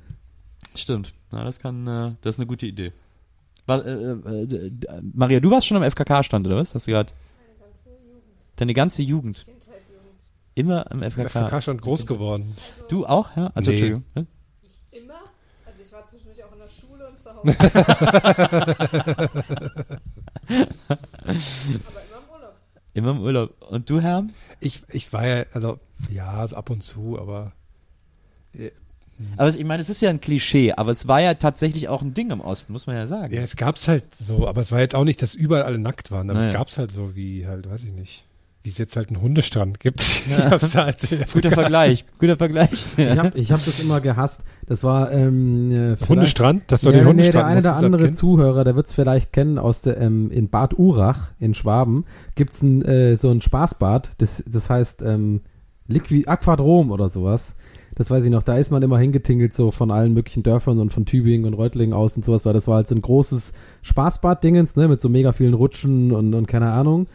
Stimmt. 0.75 1.13
Na, 1.31 1.45
das 1.45 1.59
kann, 1.61 1.87
äh, 1.87 2.13
das 2.23 2.37
ist 2.37 2.41
eine 2.41 2.47
gute 2.47 2.67
Idee. 2.67 2.93
War, 3.67 3.85
äh, 3.85 3.93
äh, 3.93 4.71
Maria, 5.15 5.41
du 5.41 5.51
warst 5.51 5.67
schon 5.67 5.77
am 5.77 5.83
FKK-Stand, 5.89 6.47
oder 6.47 6.57
was? 6.57 6.75
Hast 6.75 6.87
du 6.87 6.93
gerade? 6.93 7.13
Deine 8.57 8.75
ganze 8.75 9.03
Jugend. 9.03 9.47
Immer 10.55 10.91
am 10.91 11.03
FKK. 11.03 11.29
FKK 11.47 11.61
schon 11.63 11.79
groß 11.81 12.07
geworden. 12.07 12.55
Du 12.89 13.07
auch, 13.07 13.35
ja? 13.37 13.51
Also, 13.55 13.71
Nee. 13.71 13.77
Entschuldigung. 13.77 14.05
ne? 14.15 14.27
Immer? 14.91 15.15
Also 15.65 15.79
ich 15.87 15.93
war 15.93 16.07
zwischendurch 16.09 16.43
auch 16.45 16.53
in 16.53 16.59
der 16.59 16.69
Schule 16.69 17.09
und 17.09 17.19
zu 17.23 17.30
Hause. 17.30 17.30
Aber 17.30 17.30
immer 17.45 17.55
im 22.15 22.31
Urlaub. 22.31 22.55
Immer 22.95 23.11
im 23.13 23.21
Urlaub. 23.21 23.55
Und 23.71 23.89
du, 23.89 24.01
Herr? 24.01 24.25
Ich, 24.59 24.83
ich 24.91 25.13
war 25.13 25.25
ja, 25.27 25.45
also, 25.53 25.79
ja, 26.11 26.29
also 26.29 26.57
ab 26.57 26.71
und 26.71 26.83
zu, 26.83 27.19
aber 27.21 27.53
Aber 29.37 29.49
ich 29.51 29.65
meine, 29.65 29.81
es 29.81 29.89
ist 29.89 30.01
ja 30.01 30.11
ein 30.11 30.21
Klischee, 30.21 30.73
aber 30.73 30.91
es 30.91 31.07
war 31.07 31.21
ja 31.21 31.35
tatsächlich 31.35 31.89
auch 31.89 32.03
ein 32.03 32.15
Ding 32.15 32.31
im 32.31 32.41
Osten, 32.41 32.73
muss 32.73 32.87
man 32.89 32.97
ja 32.97 33.07
sagen. 33.07 33.33
ja, 33.33 33.43
es 33.43 33.55
gab's 33.57 33.87
halt 33.87 34.13
so, 34.15 34.49
aber 34.49 34.61
es 34.61 34.73
war 34.73 34.81
jetzt 34.81 34.95
auch 34.97 35.05
nicht, 35.05 35.23
dass 35.23 35.35
überall 35.35 35.63
alle 35.63 35.79
nackt 35.79 36.11
waren, 36.11 36.29
aber 36.31 36.39
Naja. 36.41 36.51
es 36.51 36.55
gab's 36.57 36.79
halt 36.79 36.91
so 36.91 37.15
wie 37.15 37.47
halt, 37.47 37.71
weiß 37.71 37.85
ich 37.85 37.93
nicht, 37.93 38.25
wie 38.63 38.69
es 38.69 38.79
jetzt 38.79 38.97
halt 38.97 39.09
einen 39.09 39.23
Hundestrand 39.23 39.81
gibt. 39.81 40.01
Ich 40.31 40.37
hab's 40.37 40.75
halt 40.75 40.99
Guter 41.33 41.51
Vergleich, 41.51 42.05
guter 42.19 42.37
Vergleich. 42.37 42.71
Ich 42.97 43.19
habe 43.19 43.39
ich 43.39 43.53
hab 43.53 43.65
das 43.65 43.81
immer 43.81 44.01
gehasst. 44.01 44.43
Das 44.67 44.85
war 44.85 45.11
ähm, 45.11 45.73
äh, 45.73 45.97
Hundestrand, 46.07 46.65
das 46.69 46.83
soll 46.83 46.93
ja, 46.93 47.01
den 47.01 47.05
nee, 47.05 47.11
Hundestrand 47.11 47.65
der 47.65 47.77
eine 47.77 47.87
oder 47.89 47.97
andere? 47.97 48.13
Zuhörer, 48.13 48.65
der 48.65 48.77
wird 48.77 48.87
es 48.87 48.93
vielleicht 48.93 49.33
kennen 49.33 49.59
aus 49.59 49.83
der 49.83 50.01
ähm, 50.01 50.31
in 50.31 50.49
Bad 50.49 50.79
Urach 50.79 51.31
in 51.39 51.55
Schwaben 51.55 52.05
gibt's 52.35 52.63
ein, 52.63 52.83
äh, 52.83 53.17
so 53.17 53.31
ein 53.31 53.41
Spaßbad. 53.41 54.13
Das, 54.19 54.45
das 54.47 54.71
heißt 54.71 55.03
ähm, 55.03 55.41
Liqui 55.89 56.27
Aquadrom 56.27 56.91
oder 56.91 57.09
sowas. 57.09 57.57
Das 57.97 58.11
weiß 58.11 58.25
ich 58.25 58.31
noch, 58.31 58.43
da 58.43 58.57
ist 58.57 58.71
man 58.71 58.83
immer 58.83 58.99
hingetingelt, 58.99 59.53
so 59.53 59.71
von 59.71 59.91
allen 59.91 60.15
möglichen 60.15 60.43
Dörfern 60.43 60.79
und 60.79 60.93
von 60.93 61.05
Tübingen 61.05 61.47
und 61.47 61.55
Reutlingen 61.55 61.93
aus 61.93 62.17
und 62.17 62.25
sowas, 62.25 62.45
weil 62.45 62.55
das 62.55 62.69
war 62.69 62.77
halt 62.77 62.89
so 62.89 62.95
ein 62.95 63.03
großes 63.03 63.53
Spaßbad-Dingens, 63.83 64.77
ne, 64.77 64.89
mit 64.89 65.01
so 65.01 65.09
mega 65.09 65.33
vielen 65.33 65.55
Rutschen 65.55 66.13
und, 66.13 66.33
und 66.33 66.47
keine 66.47 66.71
Ahnung. 66.73 67.09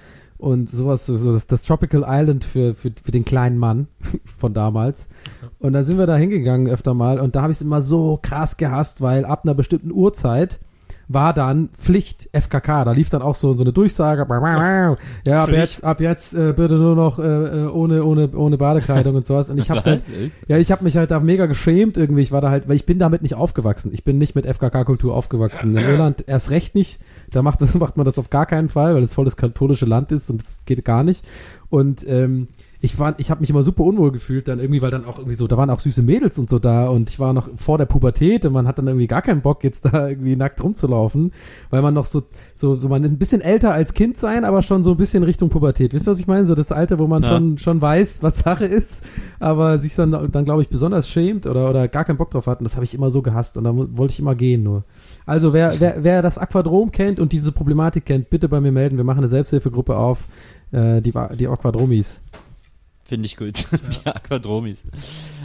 Und 0.46 0.70
sowas, 0.70 1.08
so 1.08 1.34
das, 1.34 1.48
das 1.48 1.64
Tropical 1.64 2.06
Island 2.08 2.46
für, 2.46 2.76
für, 2.76 2.92
für 3.04 3.12
den 3.12 3.26
kleinen 3.26 3.58
Mann 3.58 3.88
von 4.38 4.54
damals. 4.54 5.08
Und 5.58 5.74
da 5.74 5.84
sind 5.84 5.98
wir 5.98 6.06
da 6.06 6.18
hingegangen 6.18 6.68
öfter 6.68 6.94
mal 6.94 7.20
und 7.20 7.36
da 7.36 7.42
habe 7.42 7.52
ich 7.52 7.58
es 7.58 7.64
immer 7.64 7.82
so 7.82 8.20
krass 8.22 8.56
gehasst, 8.56 9.02
weil 9.02 9.26
ab 9.26 9.42
einer 9.44 9.56
bestimmten 9.56 9.92
Uhrzeit 9.92 10.60
war 11.08 11.34
dann 11.34 11.70
Pflicht 11.70 12.30
FKK. 12.34 12.86
Da 12.86 12.92
lief 12.92 13.10
dann 13.10 13.22
auch 13.22 13.36
so, 13.36 13.54
so 13.54 13.64
eine 13.64 13.74
Durchsage. 13.74 14.26
Ja, 15.28 15.44
ab 15.44 15.50
jetzt, 15.50 15.84
ab 15.84 16.02
jetzt 16.02 16.34
äh, 16.34 16.54
bitte 16.54 16.76
nur 16.76 16.96
noch 16.96 17.20
äh, 17.20 17.24
äh, 17.24 17.68
ohne, 17.68 18.04
ohne, 18.04 18.30
ohne 18.30 18.58
Badekleidung 18.58 19.16
und 19.16 19.26
sowas. 19.26 19.50
Und 19.50 19.58
ich 19.60 19.70
hab's 19.70 19.86
halt, 19.86 20.04
ja, 20.48 20.58
ich 20.58 20.72
habe 20.72 20.84
mich 20.84 20.98
halt 20.98 21.12
da 21.12 21.20
mega 21.20 21.46
geschämt 21.46 21.98
irgendwie. 21.98 22.22
Ich 22.22 22.32
war 22.32 22.42
da 22.42 22.50
halt, 22.50 22.68
weil 22.68 22.76
ich 22.76 22.86
bin 22.86 23.00
damit 23.00 23.22
nicht 23.22 23.36
aufgewachsen. 23.36 23.92
Ich 23.94 24.04
bin 24.04 24.18
nicht 24.18 24.36
mit 24.36 24.46
FKK-Kultur 24.46 25.14
aufgewachsen. 25.16 25.76
In 25.78 25.84
Irland 25.84 26.24
erst 26.28 26.50
recht 26.50 26.76
nicht. 26.76 27.00
Da 27.32 27.42
macht, 27.42 27.62
das, 27.62 27.74
macht 27.76 27.98
man 27.98 28.06
das 28.06 28.18
auf 28.18 28.30
gar 28.30 28.46
keinen 28.46 28.70
Fall, 28.70 28.96
weil 28.96 29.04
es 29.04 29.14
voll 29.14 29.26
das 29.26 29.38
katholische 29.38 29.86
Land 29.86 30.12
ist 30.12 30.30
und 30.30 30.42
das 30.42 30.60
geht 30.66 30.84
gar 30.86 31.04
nicht. 31.04 31.28
Und 31.70 32.08
ähm, 32.08 32.48
ich 32.86 32.98
war, 33.00 33.16
ich 33.18 33.32
habe 33.32 33.42
mich 33.42 33.50
immer 33.50 33.64
super 33.64 33.84
unwohl 33.84 34.12
gefühlt 34.12 34.48
dann 34.48 34.60
irgendwie, 34.60 34.82
weil 34.82 34.92
dann 34.92 35.06
auch 35.06 35.18
irgendwie 35.18 35.36
so, 35.36 35.48
da 35.48 35.58
waren 35.58 35.70
auch 35.70 35.80
süße 35.80 36.02
Mädels 36.02 36.40
und 36.40 36.50
so 36.50 36.60
da 36.60 36.88
und 36.88 37.10
ich 37.10 37.20
war 37.20 37.34
noch 37.34 37.50
vor 37.58 37.78
der 37.78 37.86
Pubertät 37.86 38.46
und 38.46 38.54
man 38.54 38.68
hat 38.68 38.78
dann 38.78 38.88
irgendwie 38.88 39.08
gar 39.08 39.22
keinen 39.22 39.42
Bock 39.42 39.64
jetzt 39.64 39.86
da 39.86 40.08
irgendwie 40.08 40.36
nackt 40.36 40.64
rumzulaufen, 40.64 41.34
weil 41.70 41.82
man 41.82 41.94
noch 41.94 42.06
so, 42.06 42.24
so, 42.56 42.76
so 42.80 42.88
man 42.88 43.04
ein 43.04 43.18
bisschen 43.18 43.42
älter 43.42 43.74
als 43.74 43.94
Kind 43.94 44.18
sein, 44.18 44.46
aber 44.46 44.62
schon 44.62 44.84
so 44.84 44.92
ein 44.92 44.98
bisschen 44.98 45.24
Richtung 45.24 45.50
Pubertät. 45.50 45.94
Wisst 45.94 46.08
ihr, 46.08 46.12
was 46.12 46.20
ich 46.20 46.28
meine? 46.28 46.46
So 46.46 46.56
das 46.56 46.72
Alter, 46.72 47.00
wo 47.00 47.08
man 47.08 47.24
Ja. 47.24 47.30
schon, 47.30 47.58
schon 47.58 47.82
weiß, 47.82 48.24
was 48.24 48.40
Sache 48.40 48.66
ist, 48.66 49.04
aber 49.40 49.80
sich 49.80 49.96
dann, 49.96 50.12
dann 50.32 50.46
glaube 50.46 50.62
ich 50.62 50.70
besonders 50.70 51.10
schämt 51.10 51.48
oder, 51.48 51.70
oder 51.70 51.88
gar 51.88 52.06
keinen 52.06 52.18
Bock 52.18 52.32
drauf 52.32 52.48
hat 52.48 52.60
und 52.60 52.66
das 52.66 52.76
habe 52.76 52.86
ich 52.86 52.94
immer 52.94 53.10
so 53.10 53.22
gehasst 53.22 53.58
und 53.58 53.64
da 53.64 53.76
wollte 53.76 54.14
ich 54.14 54.20
immer 54.20 54.36
gehen 54.36 54.64
nur. 54.64 54.84
Also 55.26 55.54
wer, 55.54 55.80
wer, 55.80 56.04
wer 56.04 56.22
das 56.22 56.38
Aquadrom 56.38 56.92
kennt 56.92 57.20
und 57.20 57.32
diese 57.32 57.52
Problematik 57.52 58.06
kennt, 58.06 58.30
bitte 58.30 58.48
bei 58.48 58.62
mir 58.62 58.72
melden. 58.72 58.98
Wir 58.98 59.04
machen 59.04 59.20
eine 59.20 59.28
Selbsthilfegruppe 59.28 59.96
auf, 59.98 60.28
äh, 60.72 61.02
die, 61.02 61.14
die 61.40 61.48
Aquadromis. 61.48 62.22
Finde 63.06 63.28
ich 63.28 63.38
gut. 63.38 63.66
Die 63.72 64.08
Aquadromis. 64.08 64.84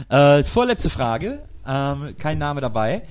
Äh, 0.09 0.43
vorletzte 0.43 0.89
Frage. 0.89 1.43
Ähm, 1.65 2.15
kein 2.17 2.39
Name 2.39 2.59
dabei. 2.59 3.03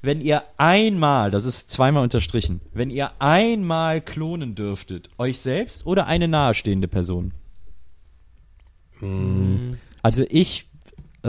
Wenn 0.00 0.20
ihr 0.20 0.44
einmal, 0.56 1.30
das 1.30 1.44
ist 1.44 1.70
zweimal 1.70 2.02
unterstrichen, 2.02 2.60
wenn 2.72 2.88
ihr 2.88 3.10
einmal 3.20 4.00
klonen 4.00 4.54
dürftet, 4.54 5.10
euch 5.18 5.40
selbst 5.40 5.84
oder 5.86 6.06
eine 6.06 6.28
nahestehende 6.28 6.88
Person? 6.88 7.32
Also 10.02 10.24
ich, 10.28 10.67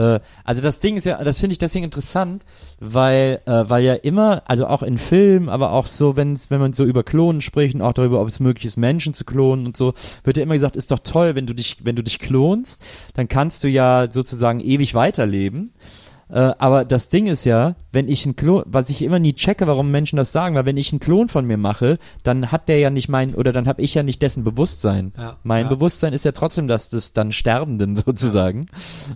äh, 0.00 0.20
also 0.44 0.62
das 0.62 0.80
Ding 0.80 0.96
ist 0.96 1.04
ja, 1.04 1.22
das 1.22 1.40
finde 1.40 1.52
ich 1.52 1.58
deswegen 1.58 1.84
interessant, 1.84 2.44
weil, 2.78 3.40
äh, 3.44 3.64
weil 3.68 3.84
ja 3.84 3.94
immer, 3.94 4.42
also 4.46 4.66
auch 4.66 4.82
in 4.82 4.98
Filmen, 4.98 5.48
aber 5.48 5.72
auch 5.72 5.86
so, 5.86 6.16
wenn's, 6.16 6.50
wenn 6.50 6.60
man 6.60 6.72
so 6.72 6.84
über 6.84 7.02
Klonen 7.02 7.40
spricht 7.40 7.74
und 7.74 7.82
auch 7.82 7.92
darüber, 7.92 8.20
ob 8.20 8.28
es 8.28 8.40
möglich 8.40 8.64
ist, 8.64 8.76
Menschen 8.76 9.12
zu 9.12 9.24
klonen 9.24 9.66
und 9.66 9.76
so, 9.76 9.94
wird 10.24 10.38
ja 10.38 10.42
immer 10.42 10.54
gesagt, 10.54 10.76
ist 10.76 10.90
doch 10.90 11.00
toll, 11.00 11.34
wenn 11.34 11.46
du 11.46 11.54
dich, 11.54 11.78
wenn 11.82 11.96
du 11.96 12.02
dich 12.02 12.18
klonst, 12.18 12.82
dann 13.14 13.28
kannst 13.28 13.62
du 13.62 13.68
ja 13.68 14.10
sozusagen 14.10 14.60
ewig 14.60 14.94
weiterleben. 14.94 15.72
Äh, 16.30 16.52
aber 16.58 16.84
das 16.84 17.08
Ding 17.08 17.26
ist 17.26 17.44
ja, 17.44 17.74
wenn 17.92 18.08
ich 18.08 18.24
einen 18.24 18.36
Klon, 18.36 18.62
was 18.66 18.90
ich 18.90 19.02
immer 19.02 19.18
nie 19.18 19.32
checke, 19.32 19.66
warum 19.66 19.90
Menschen 19.90 20.16
das 20.16 20.32
sagen, 20.32 20.54
weil 20.54 20.66
wenn 20.66 20.76
ich 20.76 20.92
einen 20.92 21.00
Klon 21.00 21.28
von 21.28 21.46
mir 21.46 21.56
mache, 21.56 21.98
dann 22.22 22.52
hat 22.52 22.68
der 22.68 22.78
ja 22.78 22.90
nicht 22.90 23.08
mein, 23.08 23.34
oder 23.34 23.52
dann 23.52 23.66
habe 23.66 23.82
ich 23.82 23.94
ja 23.94 24.02
nicht 24.02 24.22
dessen 24.22 24.44
Bewusstsein. 24.44 25.12
Ja. 25.18 25.36
Mein 25.42 25.64
Ja. 25.64 25.70
Bewusstsein 25.70 26.12
ist 26.12 26.24
ja 26.24 26.32
trotzdem 26.32 26.68
das 26.68 26.90
des 26.90 27.12
dann 27.12 27.32
Sterbenden 27.32 27.94
sozusagen. 27.96 28.66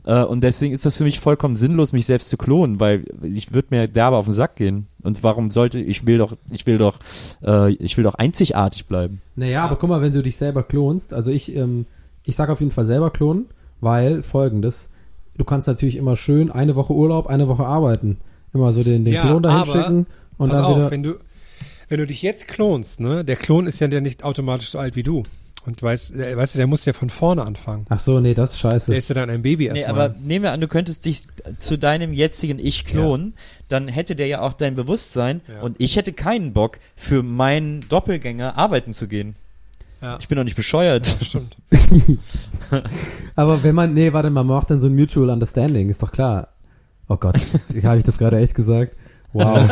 Äh, 0.04 0.22
und 0.22 0.42
deswegen 0.42 0.72
ist 0.72 0.84
das 0.84 0.98
für 0.98 1.04
mich 1.04 1.20
vollkommen 1.20 1.56
sinnlos, 1.56 1.92
mich 1.92 2.06
selbst 2.06 2.30
zu 2.30 2.36
klonen, 2.36 2.80
weil 2.80 3.04
ich 3.22 3.54
würde 3.54 3.68
mir 3.70 3.88
derbe 3.88 4.16
auf 4.16 4.26
den 4.26 4.34
Sack 4.34 4.56
gehen. 4.56 4.88
Und 5.02 5.22
warum 5.22 5.50
sollte, 5.50 5.78
ich 5.78 6.06
will 6.06 6.18
doch, 6.18 6.34
ich 6.50 6.66
will 6.66 6.78
doch, 6.78 6.98
äh, 7.44 7.72
ich 7.74 7.96
will 7.96 8.04
doch 8.04 8.14
einzigartig 8.14 8.86
bleiben. 8.86 9.20
Naja, 9.36 9.64
aber 9.64 9.76
guck 9.76 9.90
mal, 9.90 10.00
wenn 10.00 10.14
du 10.14 10.22
dich 10.22 10.36
selber 10.36 10.62
klonst, 10.62 11.12
also 11.12 11.30
ich, 11.30 11.54
ähm, 11.54 11.86
ich 12.24 12.36
sag 12.36 12.48
auf 12.48 12.60
jeden 12.60 12.72
Fall 12.72 12.86
selber 12.86 13.10
klonen, 13.10 13.46
weil 13.80 14.22
folgendes, 14.22 14.90
du 15.36 15.44
kannst 15.44 15.68
natürlich 15.68 15.96
immer 15.96 16.16
schön 16.16 16.50
eine 16.50 16.76
Woche 16.76 16.92
Urlaub, 16.92 17.26
eine 17.26 17.48
Woche 17.48 17.64
arbeiten. 17.64 18.18
Immer 18.52 18.72
so 18.72 18.82
den, 18.84 19.04
den 19.04 19.14
Ja, 19.14 19.22
Klon 19.22 19.42
dahin 19.42 19.58
aber 19.60 19.72
schicken 19.72 20.06
und 20.38 20.48
Pass 20.50 20.58
dann 20.58 20.64
auf, 20.66 20.76
wieder. 20.76 20.90
wenn 20.90 21.02
du, 21.02 21.14
wenn 21.88 21.98
du 21.98 22.06
dich 22.06 22.22
jetzt 22.22 22.46
klonst, 22.48 23.00
ne, 23.00 23.24
der 23.24 23.36
Klon 23.36 23.66
ist 23.66 23.80
ja 23.80 23.88
der 23.88 24.00
nicht 24.00 24.22
automatisch 24.24 24.70
so 24.70 24.78
alt 24.78 24.94
wie 24.96 25.02
du. 25.02 25.22
Und 25.66 25.82
weißt, 25.82 26.14
der, 26.14 26.36
weißt 26.36 26.54
du, 26.54 26.58
der 26.58 26.66
muss 26.66 26.84
ja 26.84 26.92
von 26.92 27.08
vorne 27.08 27.42
anfangen. 27.42 27.86
Ach 27.88 27.98
so, 27.98 28.20
nee, 28.20 28.34
das 28.34 28.52
ist 28.52 28.58
scheiße. 28.58 28.90
Der 28.90 28.98
ist 28.98 29.08
ja 29.08 29.14
dann 29.14 29.30
ein 29.30 29.40
Baby 29.40 29.70
Nee, 29.72 29.78
erstmal. 29.80 30.10
aber 30.10 30.14
nehmen 30.20 30.42
wir 30.42 30.52
an, 30.52 30.60
du 30.60 30.68
könntest 30.68 31.06
dich 31.06 31.26
zu 31.58 31.78
deinem 31.78 32.12
jetzigen 32.12 32.58
Ich 32.58 32.84
klonen, 32.84 33.32
dann 33.70 33.88
hätte 33.88 34.14
der 34.14 34.26
ja 34.26 34.42
auch 34.42 34.52
dein 34.52 34.74
Bewusstsein 34.74 35.40
Ja. 35.52 35.62
und 35.62 35.76
ich 35.80 35.96
hätte 35.96 36.12
keinen 36.12 36.52
Bock, 36.52 36.78
für 36.96 37.22
meinen 37.22 37.88
Doppelgänger 37.88 38.58
arbeiten 38.58 38.92
zu 38.92 39.08
gehen. 39.08 39.36
Ja, 40.04 40.18
Ich 40.20 40.28
bin 40.28 40.36
doch 40.36 40.44
nicht 40.44 40.56
bescheuert. 40.56 41.06
stimmt. 41.22 41.56
Aber 43.36 43.62
wenn 43.62 43.74
man, 43.74 43.94
nee, 43.94 44.12
warte 44.12 44.30
mal, 44.30 44.44
man 44.44 44.56
macht 44.56 44.70
dann 44.70 44.78
so 44.78 44.86
ein 44.88 44.94
Mutual 44.94 45.30
Understanding, 45.30 45.88
ist 45.88 46.02
doch 46.02 46.12
klar. 46.12 46.48
Oh 47.08 47.16
Gott, 47.16 47.36
habe 47.84 47.98
ich 47.98 48.04
das 48.04 48.18
gerade 48.18 48.38
echt 48.38 48.54
gesagt? 48.54 48.96
Wow. 49.32 49.68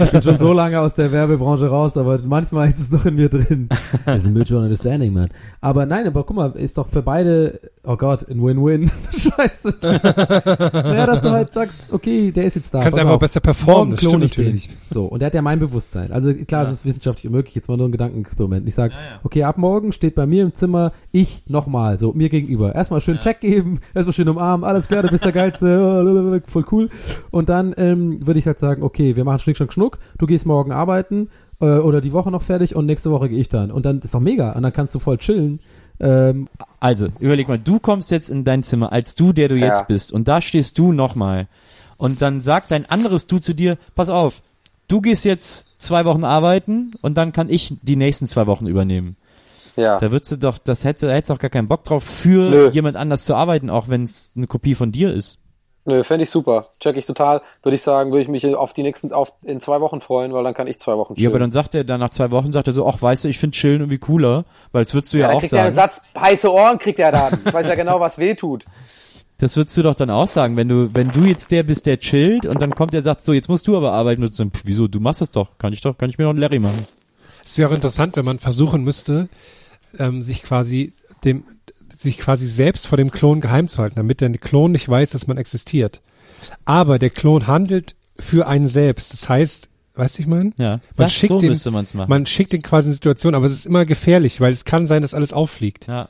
Ich 0.00 0.10
bin 0.10 0.22
schon 0.22 0.38
so 0.38 0.54
lange 0.54 0.80
aus 0.80 0.94
der 0.94 1.12
Werbebranche 1.12 1.66
raus, 1.68 1.98
aber 1.98 2.18
manchmal 2.24 2.68
ist 2.68 2.78
es 2.78 2.90
noch 2.90 3.04
in 3.04 3.16
mir 3.16 3.28
drin. 3.28 3.68
Das 4.06 4.22
ist 4.22 4.26
ein 4.28 4.32
Mutual 4.32 4.62
Understanding, 4.62 5.12
man. 5.12 5.28
Aber 5.60 5.84
nein, 5.84 6.06
aber 6.06 6.24
guck 6.24 6.34
mal, 6.36 6.52
ist 6.52 6.78
doch 6.78 6.88
für 6.88 7.02
beide, 7.02 7.60
oh 7.84 7.96
Gott, 7.96 8.28
ein 8.28 8.42
Win-Win. 8.42 8.90
Scheiße. 9.16 9.74
naja, 9.82 11.06
dass 11.06 11.22
du 11.22 11.30
halt 11.30 11.52
sagst, 11.52 11.92
okay, 11.92 12.30
der 12.30 12.44
ist 12.44 12.56
jetzt 12.56 12.72
da. 12.72 12.80
Kannst 12.80 12.98
einfach 12.98 13.14
auf. 13.14 13.20
besser 13.20 13.40
performen, 13.40 13.92
das 13.92 14.00
klon 14.00 14.10
stimmt 14.10 14.24
ich 14.24 14.32
den. 14.32 14.44
natürlich. 14.44 14.70
So, 14.90 15.06
und 15.06 15.20
der 15.20 15.26
hat 15.26 15.34
ja 15.34 15.42
mein 15.42 15.58
Bewusstsein. 15.58 16.12
Also 16.12 16.32
klar, 16.34 16.64
es 16.64 16.70
ist 16.70 16.84
wissenschaftlich 16.84 17.30
möglich, 17.30 17.54
jetzt 17.54 17.68
mal 17.68 17.76
nur 17.76 17.88
ein 17.88 17.92
Gedankenexperiment. 17.92 18.66
Ich 18.68 18.74
sage, 18.74 18.94
okay, 19.24 19.44
ab 19.44 19.58
morgen 19.58 19.92
steht 19.92 20.14
bei 20.14 20.26
mir 20.26 20.42
im 20.42 20.54
Zimmer 20.54 20.92
ich 21.10 21.42
nochmal, 21.48 21.98
so 21.98 22.12
mir 22.12 22.28
gegenüber. 22.28 22.74
Erstmal 22.74 23.00
schön 23.00 23.18
Check 23.18 23.40
geben, 23.40 23.80
erstmal 23.94 24.12
schön 24.12 24.28
umarmen, 24.28 24.64
alles 24.64 24.88
klar, 24.88 25.02
du 25.02 25.08
bist 25.08 25.24
der 25.24 25.32
Geilste, 25.32 26.42
voll 26.46 26.64
cool. 26.70 26.88
Und 27.30 27.48
dann 27.48 27.74
ähm, 27.76 28.26
würde 28.26 28.38
ich 28.38 28.46
halt 28.46 28.58
sagen, 28.58 28.82
okay, 28.82 29.16
wir 29.16 29.24
machen 29.24 29.38
Schnick, 29.40 29.56
Schnack, 29.56 29.72
Schnuck, 29.72 29.98
du 30.18 30.26
gehst 30.26 30.46
morgen 30.46 30.72
arbeiten 30.72 31.28
äh, 31.60 31.78
oder 31.78 32.00
die 32.00 32.12
Woche 32.12 32.30
noch 32.30 32.42
fertig 32.42 32.76
und 32.76 32.86
nächste 32.86 33.10
Woche 33.10 33.28
gehe 33.28 33.38
ich 33.38 33.48
dann. 33.48 33.70
Und 33.70 33.86
dann 33.86 34.00
ist 34.00 34.14
doch 34.14 34.20
mega. 34.20 34.52
Und 34.52 34.62
dann 34.62 34.72
kannst 34.72 34.94
du 34.94 34.98
voll 34.98 35.18
chillen. 35.18 35.60
Ähm, 36.02 36.48
Also, 36.80 37.06
überleg 37.20 37.48
mal, 37.48 37.58
du 37.58 37.78
kommst 37.78 38.10
jetzt 38.10 38.28
in 38.28 38.44
dein 38.44 38.62
Zimmer 38.64 38.90
als 38.92 39.14
du, 39.14 39.32
der 39.32 39.48
du 39.48 39.56
Ja. 39.56 39.68
jetzt 39.68 39.86
bist 39.86 40.12
und 40.12 40.26
da 40.28 40.40
stehst 40.40 40.76
du 40.78 40.92
nochmal 40.92 41.46
und 41.96 42.20
dann 42.20 42.40
sagt 42.40 42.70
dein 42.72 42.86
anderes 42.90 43.26
Du 43.28 43.38
zu 43.38 43.54
dir, 43.54 43.78
pass 43.94 44.10
auf, 44.10 44.42
du 44.88 45.00
gehst 45.00 45.24
jetzt 45.24 45.64
zwei 45.78 46.04
Wochen 46.04 46.24
arbeiten 46.24 46.90
und 47.02 47.14
dann 47.16 47.32
kann 47.32 47.48
ich 47.48 47.76
die 47.82 47.96
nächsten 47.96 48.26
zwei 48.26 48.46
Wochen 48.48 48.66
übernehmen. 48.66 49.16
Ja. 49.76 49.98
Da 49.98 50.10
würdest 50.10 50.32
du 50.32 50.36
doch, 50.36 50.58
das 50.58 50.84
hätte, 50.84 51.06
da 51.06 51.12
hättest 51.12 51.30
du 51.30 51.34
auch 51.34 51.38
gar 51.38 51.50
keinen 51.50 51.68
Bock 51.68 51.84
drauf, 51.84 52.02
für 52.04 52.50
Nö. 52.50 52.70
jemand 52.72 52.96
anders 52.96 53.24
zu 53.24 53.34
arbeiten, 53.34 53.70
auch 53.70 53.88
wenn 53.88 54.02
es 54.02 54.32
eine 54.36 54.46
Kopie 54.46 54.74
von 54.74 54.92
dir 54.92 55.14
ist. 55.14 55.38
Nö, 55.84 56.04
fände 56.04 56.22
ich 56.22 56.30
super. 56.30 56.68
Check 56.78 56.96
ich 56.96 57.06
total. 57.06 57.42
Würde 57.62 57.74
ich 57.74 57.82
sagen, 57.82 58.12
würde 58.12 58.22
ich 58.22 58.28
mich 58.28 58.46
auf 58.54 58.72
die 58.72 58.84
nächsten, 58.84 59.12
auf, 59.12 59.32
in 59.42 59.60
zwei 59.60 59.80
Wochen 59.80 60.00
freuen, 60.00 60.32
weil 60.32 60.44
dann 60.44 60.54
kann 60.54 60.68
ich 60.68 60.78
zwei 60.78 60.96
Wochen 60.96 61.14
Ja, 61.14 61.16
chillen. 61.16 61.32
aber 61.32 61.38
dann 61.40 61.50
sagt 61.50 61.74
er, 61.74 61.82
dann 61.82 61.98
nach 61.98 62.10
zwei 62.10 62.30
Wochen 62.30 62.52
sagt 62.52 62.68
er 62.68 62.72
so, 62.72 62.86
ach, 62.86 63.02
weißt 63.02 63.24
du, 63.24 63.28
ich 63.28 63.38
finde 63.38 63.56
Chillen 63.56 63.80
irgendwie 63.80 63.98
cooler, 63.98 64.44
weil 64.70 64.82
das 64.84 64.94
würdest 64.94 65.12
du 65.12 65.18
ja, 65.18 65.26
dann 65.26 65.36
auch 65.36 65.40
kriegt 65.40 65.52
er 65.52 65.64
einen 65.64 65.74
sagen. 65.74 65.92
Satz, 65.92 66.02
heiße 66.22 66.52
Ohren 66.52 66.78
kriegt 66.78 67.00
er 67.00 67.10
dann. 67.10 67.40
Ich 67.44 67.52
weiß 67.52 67.66
ja 67.66 67.74
genau, 67.74 67.98
was 67.98 68.16
weh 68.18 68.34
tut. 68.34 68.64
Das 69.38 69.56
würdest 69.56 69.76
du 69.76 69.82
doch 69.82 69.96
dann 69.96 70.10
auch 70.10 70.28
sagen, 70.28 70.56
wenn 70.56 70.68
du, 70.68 70.94
wenn 70.94 71.08
du 71.08 71.24
jetzt 71.24 71.50
der 71.50 71.64
bist, 71.64 71.86
der 71.86 71.98
chillt 71.98 72.46
und 72.46 72.62
dann 72.62 72.76
kommt 72.76 72.92
der 72.92 73.02
sagt 73.02 73.20
so, 73.22 73.32
jetzt 73.32 73.48
musst 73.48 73.66
du 73.66 73.76
aber 73.76 73.92
arbeiten 73.92 74.22
und 74.22 74.38
dann, 74.38 74.52
pff, 74.52 74.62
wieso, 74.66 74.86
du 74.86 75.00
machst 75.00 75.20
es 75.20 75.32
doch, 75.32 75.58
kann 75.58 75.72
ich 75.72 75.80
doch, 75.80 75.98
kann 75.98 76.08
ich 76.10 76.16
mir 76.16 76.24
noch 76.24 76.30
einen 76.30 76.38
Larry 76.38 76.60
machen. 76.60 76.86
Es 77.44 77.58
wäre 77.58 77.68
auch 77.68 77.74
interessant, 77.74 78.14
wenn 78.14 78.24
man 78.24 78.38
versuchen 78.38 78.84
müsste, 78.84 79.28
ähm, 79.98 80.22
sich 80.22 80.44
quasi 80.44 80.92
dem, 81.24 81.42
sich 82.02 82.18
quasi 82.18 82.46
selbst 82.46 82.86
vor 82.86 82.96
dem 82.98 83.10
Klon 83.10 83.40
geheim 83.40 83.68
zu 83.68 83.78
halten, 83.78 83.96
damit 83.96 84.20
der 84.20 84.30
Klon 84.38 84.72
nicht 84.72 84.88
weiß, 84.88 85.10
dass 85.10 85.26
man 85.26 85.38
existiert. 85.38 86.00
Aber 86.64 86.98
der 86.98 87.10
Klon 87.10 87.46
handelt 87.46 87.94
für 88.18 88.46
einen 88.46 88.66
selbst. 88.66 89.12
Das 89.12 89.28
heißt, 89.28 89.68
weißt 89.94 90.18
du, 90.18 90.22
ich 90.22 90.26
meine? 90.28 90.52
Ja, 90.56 90.70
Man 90.70 90.80
das, 90.96 91.12
schickt 91.12 91.28
so 91.32 91.38
den- 91.38 91.50
müsste 91.50 91.70
man 91.70 91.84
es 91.84 91.94
machen. 91.94 92.10
Man 92.10 92.26
schickt 92.26 92.52
ihn 92.54 92.62
quasi 92.62 92.88
in 92.88 92.94
Situationen, 92.94 93.34
aber 93.36 93.46
es 93.46 93.52
ist 93.52 93.66
immer 93.66 93.84
gefährlich, 93.84 94.40
weil 94.40 94.52
es 94.52 94.64
kann 94.64 94.86
sein, 94.86 95.02
dass 95.02 95.14
alles 95.14 95.32
auffliegt. 95.32 95.86
ja. 95.86 96.08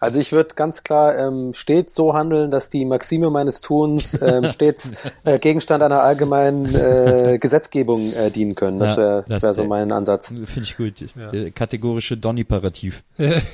Also 0.00 0.20
ich 0.20 0.30
würde 0.30 0.54
ganz 0.54 0.84
klar 0.84 1.18
ähm, 1.18 1.54
stets 1.54 1.92
so 1.92 2.14
handeln, 2.14 2.52
dass 2.52 2.70
die 2.70 2.84
Maxime 2.84 3.30
meines 3.30 3.60
Tuns 3.60 4.16
ähm, 4.22 4.48
stets 4.48 4.92
äh, 5.24 5.40
Gegenstand 5.40 5.82
einer 5.82 6.04
allgemeinen 6.04 6.72
äh, 6.72 7.36
Gesetzgebung 7.42 8.12
äh, 8.12 8.30
dienen 8.30 8.54
können. 8.54 8.78
Das 8.78 8.90
Ja, 8.92 8.96
wäre 8.98 9.24
das- 9.28 9.42
wär 9.42 9.54
so 9.54 9.64
mein 9.64 9.90
Ansatz. 9.90 10.28
Finde 10.28 10.60
ich 10.62 10.76
gut. 10.76 11.02
Der 11.32 11.50
kategorische 11.50 12.16
Donny-Parativ. 12.16 13.02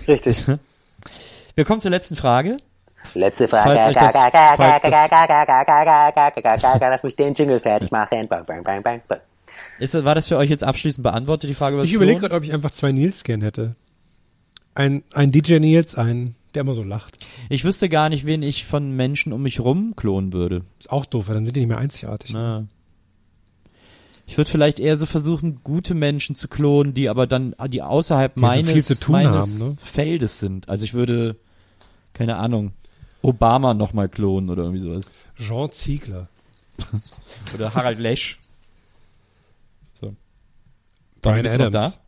Richtig. 0.06 0.44
Wir 1.54 1.64
kommen 1.64 1.80
zur 1.80 1.90
letzten 1.90 2.16
Frage. 2.16 2.56
Letzte 3.14 3.48
Falls 3.48 3.86
euch 3.86 3.94
das- 3.94 4.12
falls 4.12 4.82
Lass 6.80 7.02
mich 7.02 7.16
den 7.16 7.34
Jingle 7.34 7.58
fertig 7.60 7.90
machen. 7.90 8.26
Bang, 8.28 8.44
bang, 8.46 8.62
bang, 8.64 8.82
bang, 8.82 9.02
bang. 9.06 9.20
Ist, 9.78 9.94
das- 9.94 10.04
war 10.04 10.14
das 10.14 10.28
für 10.28 10.36
euch 10.36 10.50
jetzt 10.50 10.64
abschließend 10.64 11.02
beantwortet, 11.02 11.50
die 11.50 11.54
Frage 11.54 11.76
Ich 11.76 11.82
das 11.82 11.92
überlege 11.92 12.20
gerade, 12.20 12.34
ob 12.34 12.42
ich 12.42 12.52
einfach 12.52 12.70
zwei 12.70 12.92
Nils 12.92 13.24
gern 13.24 13.42
hätte. 13.42 13.76
Ein, 14.74 15.04
ein 15.12 15.30
DJ 15.30 15.58
Nils, 15.58 15.94
ein 15.96 16.34
der 16.54 16.60
immer 16.62 16.74
so 16.74 16.82
lacht. 16.84 17.18
Ich 17.48 17.64
wüsste 17.64 17.88
gar 17.88 18.08
nicht, 18.08 18.26
wen 18.26 18.42
ich 18.42 18.64
von 18.64 18.92
Menschen 18.92 19.32
um 19.32 19.42
mich 19.42 19.60
rum 19.60 19.94
klonen 19.96 20.32
würde. 20.32 20.62
Ist 20.78 20.90
auch 20.90 21.04
doof, 21.04 21.26
weil 21.28 21.34
dann 21.34 21.44
sind 21.44 21.56
die 21.56 21.60
nicht 21.60 21.68
mehr 21.68 21.78
einzigartig. 21.78 22.32
Na. 22.32 22.64
Ich 24.26 24.36
würde 24.38 24.50
vielleicht 24.50 24.78
eher 24.80 24.96
so 24.96 25.04
versuchen, 25.04 25.60
gute 25.64 25.94
Menschen 25.94 26.34
zu 26.36 26.48
klonen, 26.48 26.94
die 26.94 27.08
aber 27.08 27.26
dann, 27.26 27.54
die 27.68 27.82
außerhalb 27.82 28.34
Die 28.36 28.40
so 28.40 28.46
meines, 28.46 28.70
viel 28.70 28.82
zu 28.82 28.98
tun 28.98 29.12
meines 29.12 29.60
haben, 29.60 29.70
ne? 29.70 29.76
Feldes 29.82 30.38
sind. 30.38 30.68
Also 30.68 30.84
ich 30.84 30.94
würde, 30.94 31.36
keine 32.14 32.36
Ahnung, 32.36 32.72
Obama 33.22 33.74
nochmal 33.74 34.08
klonen 34.08 34.50
oder 34.50 34.62
irgendwie 34.62 34.80
sowas. 34.80 35.12
Jean 35.36 35.70
Ziegler. 35.70 36.28
Oder 37.54 37.72
Harald 37.72 38.00
Lesch. 38.00 38.40
So. 39.92 40.14
Brian 41.22 41.46
Adams. 41.46 42.00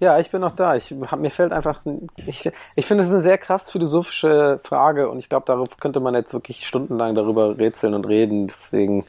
Ja, 0.00 0.18
ich 0.18 0.30
bin 0.30 0.40
noch 0.40 0.56
da. 0.56 0.74
Ich 0.74 0.92
hab, 0.92 1.20
mir 1.20 1.30
fällt 1.30 1.52
einfach, 1.52 1.82
ich, 2.16 2.50
ich 2.74 2.86
finde 2.86 3.04
es 3.04 3.10
eine 3.10 3.20
sehr 3.20 3.38
krass 3.38 3.70
philosophische 3.70 4.58
Frage 4.62 5.08
und 5.08 5.18
ich 5.18 5.28
glaube, 5.28 5.46
darauf 5.46 5.76
könnte 5.76 6.00
man 6.00 6.14
jetzt 6.14 6.32
wirklich 6.32 6.66
stundenlang 6.66 7.14
darüber 7.14 7.56
rätseln 7.56 7.94
und 7.94 8.04
reden. 8.06 8.48
Deswegen, 8.48 9.04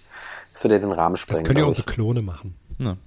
das 0.53 0.63
würde 0.63 0.75
ja 0.75 0.81
den 0.81 0.91
Rahmen 0.91 1.17
sprengen. 1.17 1.39
Das 1.39 1.47
können 1.47 1.59
ja 1.59 1.65
unsere 1.65 1.87
Klone 1.87 2.21
machen. 2.21 2.55
Na. 2.77 2.97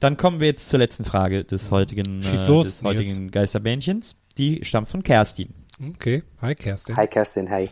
Dann 0.00 0.16
kommen 0.16 0.40
wir 0.40 0.48
jetzt 0.48 0.68
zur 0.68 0.78
letzten 0.78 1.04
Frage 1.04 1.44
des 1.44 1.70
heutigen, 1.70 2.20
äh, 2.20 2.32
des 2.32 2.82
heutigen 2.82 3.30
Geisterbähnchens. 3.30 4.16
Die 4.36 4.64
stammt 4.64 4.88
von 4.88 5.02
Kerstin. 5.02 5.54
Okay. 5.88 6.22
Hi, 6.42 6.54
Kerstin. 6.54 6.96
Hi 6.96 7.06
Kerstin, 7.06 7.50
hi. 7.50 7.70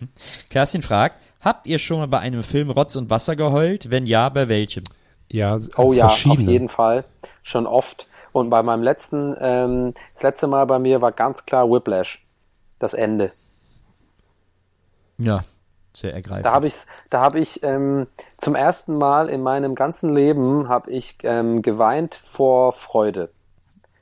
Kerstin 0.48 0.82
fragt, 0.82 1.16
habt 1.40 1.66
ihr 1.66 1.78
schon 1.78 1.98
mal 1.98 2.08
bei 2.08 2.18
einem 2.20 2.42
Film 2.42 2.70
Rotz 2.70 2.96
und 2.96 3.10
Wasser 3.10 3.36
geheult? 3.36 3.90
Wenn 3.90 4.06
ja, 4.06 4.28
bei 4.30 4.48
welchem? 4.48 4.84
Ja, 5.30 5.58
Oh 5.76 5.92
ja, 5.92 6.06
auf 6.06 6.24
jeden 6.24 6.68
Fall. 6.68 7.04
Schon 7.42 7.66
oft. 7.66 8.06
Und 8.32 8.48
bei 8.50 8.62
meinem 8.62 8.82
letzten, 8.82 9.36
ähm, 9.40 9.94
das 10.14 10.22
letzte 10.22 10.46
Mal 10.46 10.64
bei 10.64 10.78
mir 10.78 11.02
war 11.02 11.12
ganz 11.12 11.44
klar 11.44 11.70
Whiplash. 11.70 12.24
Das 12.78 12.94
Ende. 12.94 13.30
Ja, 15.18 15.44
sehr 15.92 16.14
ergreifend. 16.14 16.46
Da 16.46 16.52
habe 16.52 16.68
ich, 16.68 16.74
da 17.10 17.20
habe 17.20 17.40
ich 17.40 17.62
ähm, 17.62 18.06
zum 18.36 18.54
ersten 18.54 18.96
Mal 18.96 19.28
in 19.28 19.42
meinem 19.42 19.74
ganzen 19.74 20.14
Leben 20.14 20.68
habe 20.68 20.90
ich 20.90 21.16
ähm, 21.24 21.60
geweint 21.60 22.14
vor 22.14 22.72
Freude. 22.72 23.30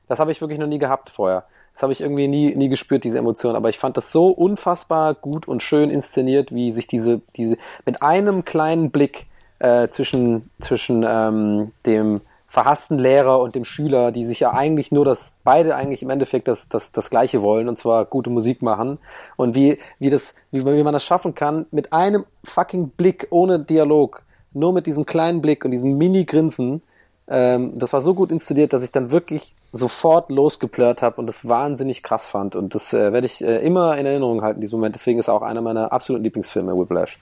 Das 0.06 0.20
habe 0.20 0.30
ich 0.30 0.40
wirklich 0.40 0.60
noch 0.60 0.66
nie 0.66 0.78
gehabt 0.78 1.10
vorher. 1.10 1.46
Das 1.76 1.82
habe 1.82 1.92
ich 1.92 2.00
irgendwie 2.00 2.26
nie, 2.26 2.54
nie 2.54 2.70
gespürt, 2.70 3.04
diese 3.04 3.18
Emotion. 3.18 3.54
Aber 3.54 3.68
ich 3.68 3.78
fand 3.78 3.98
das 3.98 4.10
so 4.10 4.28
unfassbar 4.28 5.12
gut 5.12 5.46
und 5.46 5.62
schön 5.62 5.90
inszeniert, 5.90 6.54
wie 6.54 6.72
sich 6.72 6.86
diese, 6.86 7.20
diese 7.36 7.58
mit 7.84 8.02
einem 8.02 8.46
kleinen 8.46 8.90
Blick 8.90 9.26
äh, 9.58 9.86
zwischen, 9.88 10.48
zwischen 10.58 11.04
ähm, 11.06 11.72
dem 11.84 12.22
verhassten 12.48 12.98
Lehrer 12.98 13.40
und 13.40 13.54
dem 13.54 13.66
Schüler, 13.66 14.10
die 14.10 14.24
sich 14.24 14.40
ja 14.40 14.54
eigentlich 14.54 14.90
nur 14.90 15.04
das, 15.04 15.36
beide 15.44 15.76
eigentlich 15.76 16.00
im 16.02 16.08
Endeffekt 16.08 16.48
das, 16.48 16.70
das, 16.70 16.92
das 16.92 17.10
Gleiche 17.10 17.42
wollen, 17.42 17.68
und 17.68 17.76
zwar 17.76 18.06
gute 18.06 18.30
Musik 18.30 18.62
machen. 18.62 18.96
Und 19.36 19.54
wie, 19.54 19.78
wie 19.98 20.08
das, 20.08 20.34
wie, 20.52 20.64
wie 20.64 20.82
man 20.82 20.94
das 20.94 21.04
schaffen 21.04 21.34
kann, 21.34 21.66
mit 21.72 21.92
einem 21.92 22.24
fucking 22.42 22.88
Blick 22.88 23.26
ohne 23.28 23.58
Dialog, 23.58 24.22
nur 24.54 24.72
mit 24.72 24.86
diesem 24.86 25.04
kleinen 25.04 25.42
Blick 25.42 25.62
und 25.66 25.72
diesem 25.72 25.98
Mini-Grinsen, 25.98 26.80
ähm, 27.28 27.78
das 27.78 27.92
war 27.92 28.00
so 28.00 28.14
gut 28.14 28.30
inszeniert, 28.30 28.72
dass 28.72 28.84
ich 28.84 28.92
dann 28.92 29.10
wirklich 29.10 29.54
sofort 29.72 30.30
losgeplört 30.30 31.02
habe 31.02 31.16
und 31.20 31.26
das 31.26 31.48
wahnsinnig 31.48 32.02
krass 32.02 32.28
fand. 32.28 32.56
Und 32.56 32.74
das 32.74 32.92
äh, 32.92 33.12
werde 33.12 33.26
ich 33.26 33.42
äh, 33.42 33.58
immer 33.64 33.96
in 33.98 34.06
Erinnerung 34.06 34.42
halten, 34.42 34.60
diesen 34.60 34.78
Moment. 34.78 34.94
Deswegen 34.94 35.18
ist 35.18 35.28
auch 35.28 35.42
einer 35.42 35.60
meiner 35.60 35.92
absoluten 35.92 36.24
Lieblingsfilme, 36.24 36.76
Whiplash. 36.76 37.18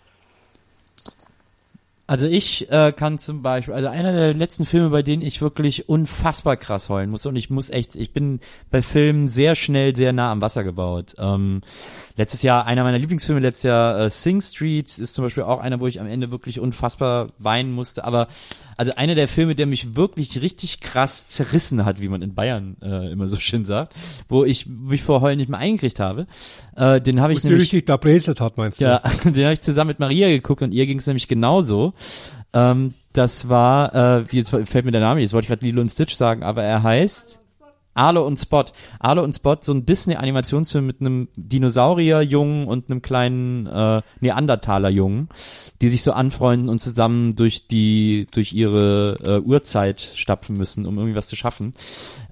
Also 2.06 2.26
ich 2.26 2.70
äh, 2.70 2.92
kann 2.92 3.16
zum 3.16 3.40
Beispiel, 3.40 3.72
also 3.72 3.88
einer 3.88 4.12
der 4.12 4.34
letzten 4.34 4.66
Filme, 4.66 4.90
bei 4.90 5.00
denen 5.00 5.22
ich 5.22 5.40
wirklich 5.40 5.88
unfassbar 5.88 6.58
krass 6.58 6.90
heulen 6.90 7.08
muss 7.08 7.24
und 7.24 7.34
ich 7.34 7.48
muss 7.48 7.70
echt, 7.70 7.94
ich 7.94 8.12
bin 8.12 8.40
bei 8.70 8.82
Filmen 8.82 9.26
sehr 9.26 9.54
schnell 9.54 9.96
sehr 9.96 10.12
nah 10.12 10.30
am 10.30 10.42
Wasser 10.42 10.64
gebaut. 10.64 11.14
Ähm, 11.18 11.62
letztes 12.16 12.42
Jahr, 12.42 12.66
einer 12.66 12.82
meiner 12.82 12.98
Lieblingsfilme 12.98 13.40
letztes 13.40 13.62
Jahr, 13.62 13.98
äh, 13.98 14.10
Sing 14.10 14.42
Street, 14.42 14.98
ist 14.98 15.14
zum 15.14 15.24
Beispiel 15.24 15.44
auch 15.44 15.60
einer, 15.60 15.80
wo 15.80 15.86
ich 15.86 15.98
am 15.98 16.06
Ende 16.06 16.30
wirklich 16.30 16.60
unfassbar 16.60 17.28
weinen 17.38 17.72
musste. 17.72 18.04
Aber 18.04 18.28
also 18.76 18.94
einer 18.94 19.14
der 19.14 19.28
Filme, 19.28 19.54
der 19.54 19.66
mich 19.66 19.96
wirklich 19.96 20.40
richtig 20.40 20.80
krass 20.80 21.28
zerrissen 21.28 21.84
hat, 21.84 22.00
wie 22.00 22.08
man 22.08 22.22
in 22.22 22.34
Bayern 22.34 22.76
äh, 22.82 23.10
immer 23.12 23.28
so 23.28 23.36
schön 23.36 23.64
sagt, 23.64 23.94
wo 24.28 24.44
ich 24.44 24.66
mich 24.66 25.02
vor 25.02 25.20
Heulen 25.20 25.38
nicht 25.38 25.48
mehr 25.48 25.58
eingekriegt 25.58 26.00
habe, 26.00 26.26
äh, 26.76 27.00
den 27.00 27.20
habe 27.20 27.32
ich 27.32 27.42
nämlich 27.44 27.62
richtig 27.62 27.86
da 27.86 27.96
bräselt 27.96 28.40
hat, 28.40 28.56
meinst 28.56 28.80
du? 28.80 28.84
ja, 28.84 28.98
den 29.24 29.44
habe 29.44 29.52
ich 29.52 29.60
zusammen 29.60 29.88
mit 29.88 30.00
Maria 30.00 30.28
geguckt 30.28 30.62
und 30.62 30.72
ihr 30.72 30.86
ging 30.86 30.98
es 30.98 31.06
nämlich 31.06 31.28
genauso. 31.28 31.94
Ähm, 32.52 32.94
das 33.12 33.48
war, 33.48 33.94
äh, 33.94 34.24
jetzt 34.30 34.50
fällt 34.50 34.84
mir 34.84 34.92
der 34.92 35.00
Name, 35.00 35.20
jetzt 35.20 35.32
wollte 35.32 35.44
ich 35.44 35.48
gerade 35.48 35.66
Lilo 35.66 35.80
und 35.80 35.90
Stitch 35.90 36.14
sagen, 36.14 36.42
aber 36.42 36.62
er 36.62 36.82
heißt 36.82 37.40
Arlo 37.94 38.26
und 38.26 38.38
Spot. 38.38 38.64
Arlo 38.98 39.22
und 39.22 39.34
Spot, 39.34 39.56
so 39.60 39.72
ein 39.72 39.86
Disney-Animationsfilm 39.86 40.84
mit 40.84 41.00
einem 41.00 41.28
Dinosaurier-Jungen 41.36 42.66
und 42.66 42.90
einem 42.90 43.02
kleinen 43.02 43.66
äh, 43.66 44.02
Neandertaler-Jungen, 44.20 45.28
die 45.80 45.88
sich 45.88 46.02
so 46.02 46.12
anfreunden 46.12 46.68
und 46.68 46.80
zusammen 46.80 47.36
durch 47.36 47.68
die, 47.68 48.26
durch 48.32 48.52
ihre 48.52 49.18
äh, 49.24 49.38
Urzeit 49.40 50.00
stapfen 50.00 50.56
müssen, 50.56 50.86
um 50.86 50.96
irgendwie 50.96 51.16
was 51.16 51.28
zu 51.28 51.36
schaffen. 51.36 51.74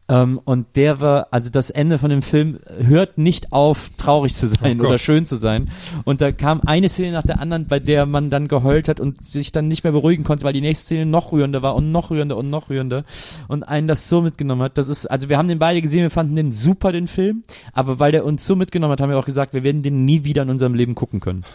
Ähm, 0.09 0.41
und 0.45 0.67
der 0.75 1.01
war, 1.01 1.29
also 1.31 1.49
das 1.49 1.71
Ende 1.71 1.99
von 1.99 2.11
dem 2.11 2.23
Film 2.23 2.59
hört 2.79 3.19
nicht 3.19 3.53
auf, 3.53 3.91
traurig 3.97 4.35
zu 4.35 4.49
sein 4.49 4.81
Oh 4.81 4.87
oder 4.87 4.99
schön 4.99 5.27
zu 5.27 5.37
sein. 5.37 5.71
Und 6.05 6.21
da 6.21 6.33
kam 6.33 6.61
eine 6.67 6.89
Szene 6.89 7.13
nach 7.13 7.23
der 7.23 7.41
anderen, 7.41 7.67
bei 7.67 7.79
der 7.79 8.05
man 8.07 8.29
dann 8.29 8.49
geheult 8.49 8.89
hat 8.89 9.01
und 9.01 9.25
sich 9.25 9.53
dann 9.53 9.69
nicht 9.69 9.85
mehr 9.85 9.93
beruhigen 9.93 10.25
konnte, 10.25 10.45
weil 10.45 10.53
die 10.53 10.61
nächste 10.61 10.87
Szene 10.87 11.07
noch 11.07 11.33
rührender 11.33 11.63
war 11.63 11.77
und 11.77 11.91
noch 11.91 12.11
rührender 12.11 12.37
und 12.37 12.51
noch 12.51 12.69
rührender 12.69 13.05
und 13.49 13.63
einen 13.63 13.87
das 13.87 14.09
so 14.09 14.21
mitgenommen 14.21 14.63
hat. 14.63 14.77
Das 14.77 14.89
ist, 14.89 15.07
also 15.07 15.29
wir 15.29 15.39
haben 15.39 15.49
den 15.49 15.59
beide 15.59 15.81
gesehen, 15.81 16.03
wir 16.03 16.11
fanden 16.11 16.35
den 16.35 16.51
super, 16.51 16.93
den 16.93 17.09
Film, 17.09 17.45
aber 17.73 17.99
weil 17.99 18.13
der 18.13 18.25
uns 18.25 18.45
so 18.45 18.57
mitgenommen 18.57 18.93
hat, 18.93 19.01
haben 19.01 19.11
wir 19.11 19.19
auch 19.19 19.25
gesagt, 19.25 19.55
wir 19.55 19.63
werden 19.63 19.83
den 19.83 20.05
nie 20.05 20.25
wieder 20.25 20.43
in 20.43 20.51
unserem 20.51 20.75
Leben 20.75 20.95
gucken 20.95 21.21
können. 21.21 21.45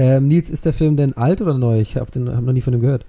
Ähm, 0.00 0.28
Nils, 0.28 0.48
ist 0.48 0.64
der 0.64 0.72
Film 0.72 0.96
denn 0.96 1.16
alt 1.16 1.40
oder 1.40 1.58
neu? 1.58 1.80
Ich 1.80 1.96
habe 1.96 2.06
hab 2.32 2.42
noch 2.44 2.52
nie 2.52 2.60
von 2.60 2.72
ihm 2.72 2.80
gehört. 2.80 3.04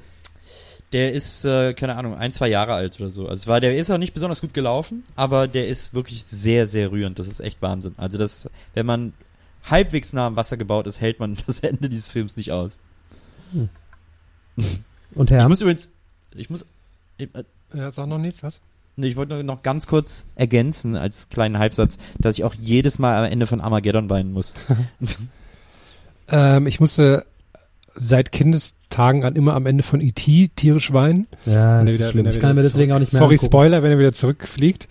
Der 0.91 1.13
ist, 1.13 1.45
äh, 1.45 1.73
keine 1.75 1.95
Ahnung, 1.97 2.15
ein, 2.15 2.32
zwei 2.32 2.47
Jahre 2.47 2.73
alt 2.73 2.99
oder 2.99 3.12
so. 3.12 3.23
Also 3.28 3.34
es 3.41 3.47
war, 3.47 3.60
der 3.62 3.78
ist 3.78 3.91
auch 3.91 3.97
nicht 3.99 4.13
besonders 4.15 4.41
gut 4.41 4.54
gelaufen, 4.56 5.04
aber 5.15 5.47
der 5.47 5.67
ist 5.67 5.93
wirklich 5.93 6.25
sehr, 6.25 6.65
sehr 6.65 6.91
rührend. 6.91 7.19
Das 7.19 7.28
ist 7.28 7.39
echt 7.41 7.62
Wahnsinn. 7.62 7.93
Also 7.97 8.17
das, 8.17 8.49
wenn 8.73 8.86
man 8.88 9.13
halbwegs 9.63 10.13
nah 10.13 10.25
am 10.28 10.36
Wasser 10.36 10.58
gebaut 10.58 10.88
ist, 10.88 10.99
hält 10.99 11.19
man 11.19 11.38
das 11.47 11.60
Ende 11.60 11.89
dieses 11.89 12.10
Films 12.10 12.38
nicht 12.38 12.52
aus. 12.52 12.80
Und 15.15 15.30
Ich 15.32 15.32
Herr? 15.32 15.47
muss 15.47 15.62
übrigens, 15.62 15.91
ich 16.36 16.49
muss, 16.49 16.65
ich, 17.17 17.30
äh, 17.36 17.43
Ja, 17.75 17.91
sag 17.91 18.08
noch 18.08 18.17
nichts, 18.17 18.41
was? 18.43 18.60
nee, 18.95 19.08
ich 19.08 19.15
wollte 19.15 19.34
nur 19.36 19.43
noch 19.43 19.62
ganz 19.63 19.88
kurz 19.88 20.25
ergänzen 20.36 20.95
als 20.97 21.30
kleinen 21.30 21.58
Halbsatz, 21.60 21.97
dass 22.17 22.36
ich 22.38 22.43
auch 22.43 22.54
jedes 22.56 22.99
Mal 22.99 23.15
am 23.23 23.32
Ende 23.32 23.45
von 23.47 23.62
Armageddon 23.62 24.10
weinen 24.10 24.32
muss. 24.34 24.56
Ähm, 26.32 26.67
ich 26.67 26.80
musste 26.80 27.25
seit 28.01 28.31
Kindestagen 28.31 29.25
an 29.25 29.35
immer 29.35 29.53
am 29.55 29.65
Ende 29.65 29.83
von 29.83 29.99
E.T. 29.99 30.49
tierisch 30.55 30.93
weinen. 30.93 31.27
Ja, 31.45 31.83
das 31.83 31.89
er 31.89 32.13
wieder- 32.13 32.29
er 32.29 32.33
Ich 32.35 32.39
kann 32.39 32.55
mir 32.55 32.62
deswegen 32.63 32.91
zurück- 32.91 32.95
auch 32.95 32.99
nicht 32.99 33.12
mehr 33.13 33.19
Sorry, 33.19 33.33
angucken. 33.35 33.45
Spoiler, 33.45 33.83
wenn 33.83 33.91
er 33.91 33.99
wieder 33.99 34.13
zurückfliegt. 34.13 34.88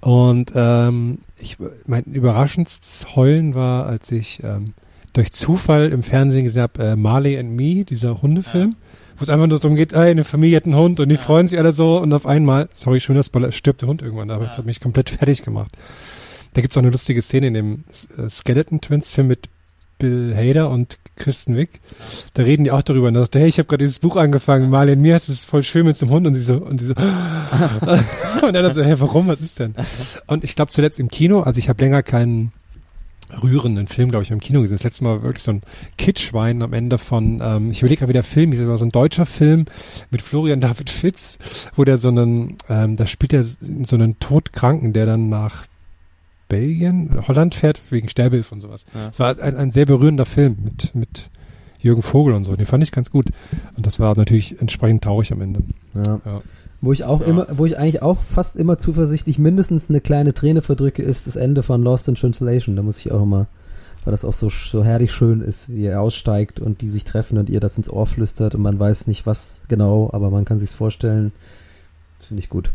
Und 0.00 0.52
ähm, 0.54 1.18
ich, 1.38 1.56
mein 1.86 2.04
überraschendstes 2.04 3.16
Heulen 3.16 3.54
war, 3.54 3.86
als 3.86 4.12
ich 4.12 4.42
ähm, 4.44 4.74
durch 5.14 5.32
Zufall 5.32 5.90
im 5.92 6.02
Fernsehen 6.02 6.44
gesehen 6.44 6.62
habe, 6.62 6.82
äh, 6.84 6.96
Marley 6.96 7.38
and 7.38 7.50
Me, 7.52 7.84
dieser 7.84 8.20
Hundefilm, 8.20 8.76
wo 9.18 9.22
es 9.24 9.30
einfach 9.30 9.46
nur 9.46 9.58
darum 9.58 9.76
geht, 9.76 9.92
ey, 9.92 10.10
eine 10.10 10.24
Familie 10.24 10.56
hat 10.56 10.64
einen 10.64 10.76
Hund 10.76 11.00
und 11.00 11.08
die 11.08 11.16
freuen 11.16 11.48
sich 11.48 11.58
alle 11.58 11.72
so 11.72 11.98
und 11.98 12.12
auf 12.12 12.26
einmal, 12.26 12.68
sorry, 12.74 13.00
schöner 13.00 13.22
Spoiler, 13.22 13.48
es 13.48 13.54
stirbt 13.56 13.80
der 13.82 13.88
Hund 13.88 14.02
irgendwann, 14.02 14.30
aber 14.30 14.44
das 14.44 14.54
Ja. 14.54 14.58
hat 14.58 14.66
mich 14.66 14.80
komplett 14.80 15.10
fertig 15.18 15.42
gemacht. 15.42 15.72
Da 16.54 16.60
gibt's 16.60 16.76
auch 16.76 16.82
eine 16.82 16.90
lustige 16.90 17.22
Szene 17.22 17.46
in 17.46 17.54
dem 17.54 17.84
äh, 18.18 18.28
Skeleton 18.28 18.80
Twins 18.82 19.10
Film 19.10 19.28
mit 19.28 19.48
Bill 19.98 20.34
Hader 20.36 20.70
und 20.70 20.98
Kristen 21.16 21.56
Wick. 21.56 21.80
Da 22.34 22.42
reden 22.42 22.64
die 22.64 22.70
auch 22.70 22.82
darüber 22.82 23.08
und 23.08 23.14
da 23.14 23.20
sagt, 23.20 23.36
hey, 23.36 23.46
ich 23.46 23.58
habe 23.58 23.66
gerade 23.66 23.84
dieses 23.84 23.98
Buch 23.98 24.16
angefangen, 24.16 24.70
Marley 24.70 24.92
and 24.92 25.02
Me, 25.02 25.12
es 25.12 25.28
ist 25.28 25.44
voll 25.44 25.62
schön 25.62 25.86
mit 25.86 26.00
dem 26.00 26.10
Hund 26.10 26.26
und 26.26 26.34
sie 26.34 26.40
so 26.40 26.54
und 26.54 26.78
sie 26.78 26.86
so 26.86 26.94
und 28.46 28.54
er 28.54 28.62
dann 28.62 28.74
so, 28.74 28.82
hey, 28.82 28.98
warum, 28.98 29.28
was 29.28 29.40
ist 29.40 29.60
denn? 29.60 29.74
Und 30.26 30.44
ich 30.44 30.56
glaube 30.56 30.70
zuletzt 30.70 30.98
im 30.98 31.08
Kino, 31.08 31.40
also 31.40 31.58
ich 31.58 31.68
habe 31.68 31.82
länger 31.82 32.02
keinen 32.02 32.52
rührenden 33.42 33.86
Film, 33.86 34.10
glaube 34.10 34.24
ich, 34.24 34.30
im 34.30 34.40
Kino 34.40 34.60
gesehen. 34.60 34.76
Das 34.76 34.84
letzte 34.84 35.04
Mal 35.04 35.16
war 35.16 35.22
wirklich 35.22 35.42
so 35.42 35.52
ein 35.52 35.62
Kitschwein 35.96 36.62
am 36.62 36.72
Ende 36.72 36.98
von, 36.98 37.40
ähm, 37.42 37.70
ich 37.70 37.80
überlege 37.80 38.00
gerade, 38.00 38.10
wie 38.10 38.14
der 38.14 38.24
Film 38.24 38.50
das 38.50 38.66
war 38.66 38.76
so 38.76 38.84
ein 38.84 38.90
deutscher 38.90 39.26
Film 39.26 39.66
mit 40.10 40.22
Florian 40.22 40.60
David 40.60 40.90
Fitz, 40.90 41.38
wo 41.74 41.84
der 41.84 41.98
so 41.98 42.08
einen, 42.08 42.56
ähm, 42.68 42.96
da 42.96 43.06
spielt 43.06 43.32
er 43.32 43.42
so 43.42 43.56
einen 43.94 44.18
Todkranken, 44.18 44.92
der 44.92 45.06
dann 45.06 45.28
nach 45.28 45.64
Belgien, 46.52 47.10
Holland 47.26 47.54
fährt, 47.54 47.80
wegen 47.90 48.08
Sterbehilfe 48.08 48.54
und 48.54 48.60
sowas. 48.60 48.84
Ja. 48.94 49.08
Es 49.10 49.18
war 49.18 49.38
ein, 49.40 49.56
ein 49.56 49.70
sehr 49.70 49.86
berührender 49.86 50.26
Film 50.26 50.56
mit, 50.62 50.94
mit 50.94 51.30
Jürgen 51.80 52.02
Vogel 52.02 52.34
und 52.34 52.44
so. 52.44 52.54
Den 52.54 52.66
fand 52.66 52.82
ich 52.84 52.92
ganz 52.92 53.10
gut. 53.10 53.26
Und 53.76 53.86
das 53.86 53.98
war 53.98 54.14
natürlich 54.16 54.60
entsprechend 54.60 55.02
traurig 55.02 55.32
am 55.32 55.40
Ende. 55.40 55.62
Ja. 55.94 56.20
Ja. 56.24 56.40
Wo 56.80 56.92
ich 56.92 57.04
auch 57.04 57.20
Ja. 57.22 57.26
immer, 57.26 57.46
wo 57.56 57.64
ich 57.66 57.78
eigentlich 57.78 58.02
auch 58.02 58.20
fast 58.22 58.56
immer 58.56 58.76
zuversichtlich 58.76 59.38
mindestens 59.38 59.88
eine 59.88 60.00
kleine 60.00 60.34
Träne 60.34 60.62
verdrücke, 60.62 61.02
ist 61.02 61.26
das 61.26 61.36
Ende 61.36 61.62
von 61.62 61.82
Lost 61.82 62.06
in 62.08 62.14
Translation. 62.16 62.76
Da 62.76 62.82
muss 62.82 62.98
ich 62.98 63.10
auch 63.12 63.22
immer, 63.22 63.46
weil 64.04 64.12
das 64.12 64.24
auch 64.24 64.32
so, 64.32 64.48
so 64.50 64.84
herrlich 64.84 65.10
schön 65.12 65.40
ist, 65.40 65.68
wie 65.70 65.86
er 65.86 66.00
aussteigt 66.00 66.60
und 66.60 66.80
die 66.82 66.88
sich 66.88 67.04
treffen 67.04 67.38
und 67.38 67.48
ihr 67.48 67.60
das 67.60 67.76
ins 67.78 67.88
Ohr 67.88 68.06
flüstert 68.06 68.54
und 68.54 68.62
man 68.62 68.78
weiß 68.78 69.06
nicht 69.06 69.26
was 69.26 69.60
genau, 69.68 70.10
aber 70.12 70.30
man 70.30 70.44
kann 70.44 70.58
sich's 70.58 70.74
vorstellen. 70.74 71.32
Das 72.18 72.28
finde 72.28 72.42
ich 72.42 72.48
gut. 72.50 72.70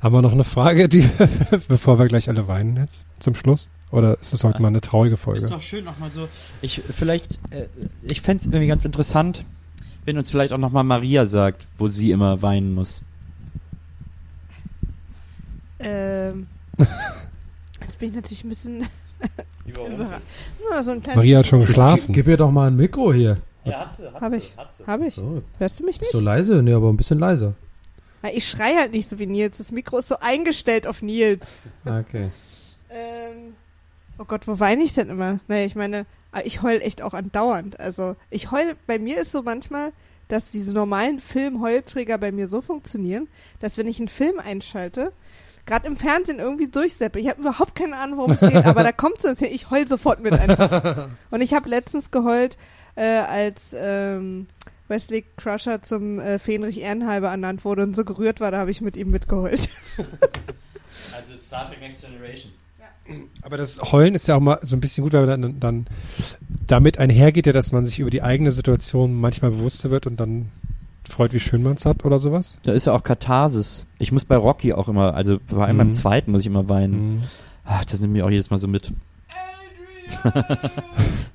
Haben 0.00 0.14
wir 0.14 0.22
noch 0.22 0.32
eine 0.32 0.44
Frage, 0.44 0.88
die, 0.88 1.08
bevor 1.68 1.98
wir 1.98 2.06
gleich 2.06 2.28
alle 2.28 2.46
weinen 2.46 2.76
jetzt 2.76 3.06
zum 3.18 3.34
Schluss? 3.34 3.68
Oder 3.90 4.18
ist 4.20 4.32
es 4.32 4.44
heute 4.44 4.56
Was? 4.56 4.62
mal 4.62 4.68
eine 4.68 4.80
traurige 4.80 5.16
Folge? 5.16 5.44
Ist 5.44 5.50
doch 5.50 5.62
schön 5.62 5.84
nochmal 5.84 6.12
so. 6.12 6.28
Ich 6.60 6.82
vielleicht, 6.90 7.40
äh, 7.50 7.66
ich 8.02 8.20
fände 8.20 8.42
es 8.42 8.46
irgendwie 8.46 8.66
ganz 8.66 8.84
interessant, 8.84 9.44
wenn 10.04 10.16
uns 10.16 10.30
vielleicht 10.30 10.52
auch 10.52 10.58
nochmal 10.58 10.84
Maria 10.84 11.26
sagt, 11.26 11.66
wo 11.78 11.88
sie 11.88 12.10
immer 12.10 12.42
weinen 12.42 12.74
muss. 12.74 13.02
Ähm, 15.80 16.46
jetzt 17.80 17.98
bin 17.98 18.10
ich 18.10 18.14
natürlich 18.14 18.44
ein 18.44 18.50
bisschen 18.50 18.86
so 19.74 20.90
ein 20.90 21.02
kleines 21.02 21.16
Maria 21.16 21.38
hat 21.38 21.46
schon 21.46 21.60
geschlafen. 21.60 22.04
Gib, 22.08 22.14
gib 22.14 22.28
ihr 22.28 22.36
doch 22.36 22.50
mal 22.50 22.68
ein 22.68 22.76
Mikro 22.76 23.12
hier. 23.12 23.38
Ja, 23.64 23.80
hat 23.80 23.94
sie, 23.94 24.06
hat 24.06 24.20
Hab 24.20 24.32
ich. 24.32 24.54
Hab 24.86 25.02
ich. 25.02 25.14
So, 25.14 25.42
Hörst 25.58 25.80
du 25.80 25.84
mich 25.84 26.00
nicht? 26.00 26.12
so 26.12 26.20
leise? 26.20 26.62
Nee, 26.62 26.72
aber 26.72 26.88
ein 26.88 26.96
bisschen 26.96 27.18
leiser. 27.18 27.54
Na, 28.22 28.30
ich 28.32 28.48
schrei 28.48 28.74
halt 28.74 28.92
nicht 28.92 29.08
so 29.08 29.18
wie 29.18 29.26
Nils. 29.26 29.58
Das 29.58 29.72
Mikro 29.72 29.98
ist 29.98 30.08
so 30.08 30.16
eingestellt 30.20 30.86
auf 30.86 31.02
Nils. 31.02 31.58
Okay. 31.84 32.30
Ähm, 32.90 33.54
oh 34.18 34.24
Gott, 34.24 34.48
wo 34.48 34.58
weine 34.58 34.82
ich 34.82 34.94
denn 34.94 35.08
immer? 35.08 35.38
Naja, 35.48 35.64
ich 35.64 35.76
meine, 35.76 36.06
ah, 36.32 36.40
ich 36.44 36.62
heul 36.62 36.80
echt 36.82 37.02
auch 37.02 37.14
andauernd. 37.14 37.78
Also 37.78 38.16
ich 38.30 38.50
heul, 38.50 38.76
bei 38.86 38.98
mir 38.98 39.20
ist 39.20 39.32
so 39.32 39.42
manchmal, 39.42 39.92
dass 40.28 40.50
diese 40.50 40.74
normalen 40.74 41.20
Film-Heulträger 41.20 42.18
bei 42.18 42.32
mir 42.32 42.48
so 42.48 42.60
funktionieren, 42.60 43.28
dass 43.60 43.78
wenn 43.78 43.88
ich 43.88 43.98
einen 43.98 44.08
Film 44.08 44.38
einschalte, 44.38 45.12
gerade 45.64 45.86
im 45.86 45.96
Fernsehen 45.96 46.38
irgendwie 46.38 46.68
durchseppe, 46.68 47.18
ich 47.18 47.28
habe 47.28 47.40
überhaupt 47.40 47.74
keine 47.74 47.96
Ahnung, 47.96 48.18
worum 48.18 48.32
es 48.32 48.40
geht, 48.40 48.64
aber 48.66 48.82
da 48.82 48.92
kommt 48.92 49.20
so 49.20 49.28
ein 49.28 49.36
Szene, 49.36 49.52
ich 49.52 49.70
heul 49.70 49.86
sofort 49.86 50.20
mit 50.20 50.32
einfach. 50.32 51.08
Und 51.30 51.40
ich 51.40 51.54
habe 51.54 51.68
letztens 51.68 52.10
geheult, 52.10 52.56
äh, 52.94 53.04
als 53.04 53.74
ähm, 53.78 54.48
Wesley 54.88 55.24
Crusher 55.36 55.82
zum 55.82 56.18
äh, 56.18 56.38
Fähnrich 56.38 56.80
Ehrenhalber 56.80 57.28
ernannt 57.28 57.64
wurde 57.64 57.82
und 57.82 57.94
so 57.94 58.04
gerührt 58.04 58.40
war, 58.40 58.50
da 58.50 58.58
habe 58.58 58.70
ich 58.70 58.80
mit 58.80 58.96
ihm 58.96 59.10
mitgeheult. 59.10 59.68
Also 61.16 61.32
Star 61.40 61.68
Trek 61.68 61.80
Next 61.80 62.02
Generation. 62.04 62.52
Aber 63.42 63.56
das 63.56 63.80
Heulen 63.92 64.14
ist 64.14 64.26
ja 64.28 64.34
auch 64.36 64.40
mal 64.40 64.58
so 64.62 64.76
ein 64.76 64.80
bisschen 64.80 65.02
gut, 65.04 65.12
weil 65.14 65.26
dann, 65.26 65.58
dann 65.60 65.86
damit 66.66 66.98
einhergeht 66.98 67.46
ja, 67.46 67.52
dass 67.52 67.72
man 67.72 67.86
sich 67.86 67.98
über 68.00 68.10
die 68.10 68.22
eigene 68.22 68.52
Situation 68.52 69.14
manchmal 69.18 69.52
bewusster 69.52 69.90
wird 69.90 70.06
und 70.06 70.18
dann 70.20 70.50
freut, 71.08 71.32
wie 71.32 71.40
schön 71.40 71.62
man 71.62 71.74
es 71.74 71.84
hat 71.86 72.04
oder 72.04 72.18
sowas. 72.18 72.58
Da 72.62 72.72
ist 72.72 72.86
ja 72.86 72.92
auch 72.92 73.02
Katharsis. 73.02 73.86
Ich 73.98 74.12
muss 74.12 74.24
bei 74.24 74.36
Rocky 74.36 74.72
auch 74.74 74.88
immer, 74.88 75.14
also 75.14 75.38
vor 75.48 75.64
allem 75.64 75.78
beim 75.78 75.86
Mhm. 75.88 75.92
zweiten 75.92 76.32
muss 76.32 76.42
ich 76.42 76.46
immer 76.48 76.68
weinen. 76.68 77.16
Mhm. 77.16 77.22
Ach, 77.64 77.84
das 77.84 78.00
nimmt 78.00 78.12
mir 78.12 78.26
auch 78.26 78.30
jedes 78.30 78.50
Mal 78.50 78.58
so 78.58 78.68
mit. 78.68 78.92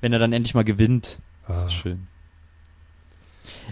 Wenn 0.00 0.12
er 0.12 0.18
dann 0.18 0.32
endlich 0.32 0.54
mal 0.54 0.64
gewinnt. 0.64 1.18
Das 1.48 1.64
Ah. 1.64 1.66
ist 1.66 1.74
schön. 1.74 2.06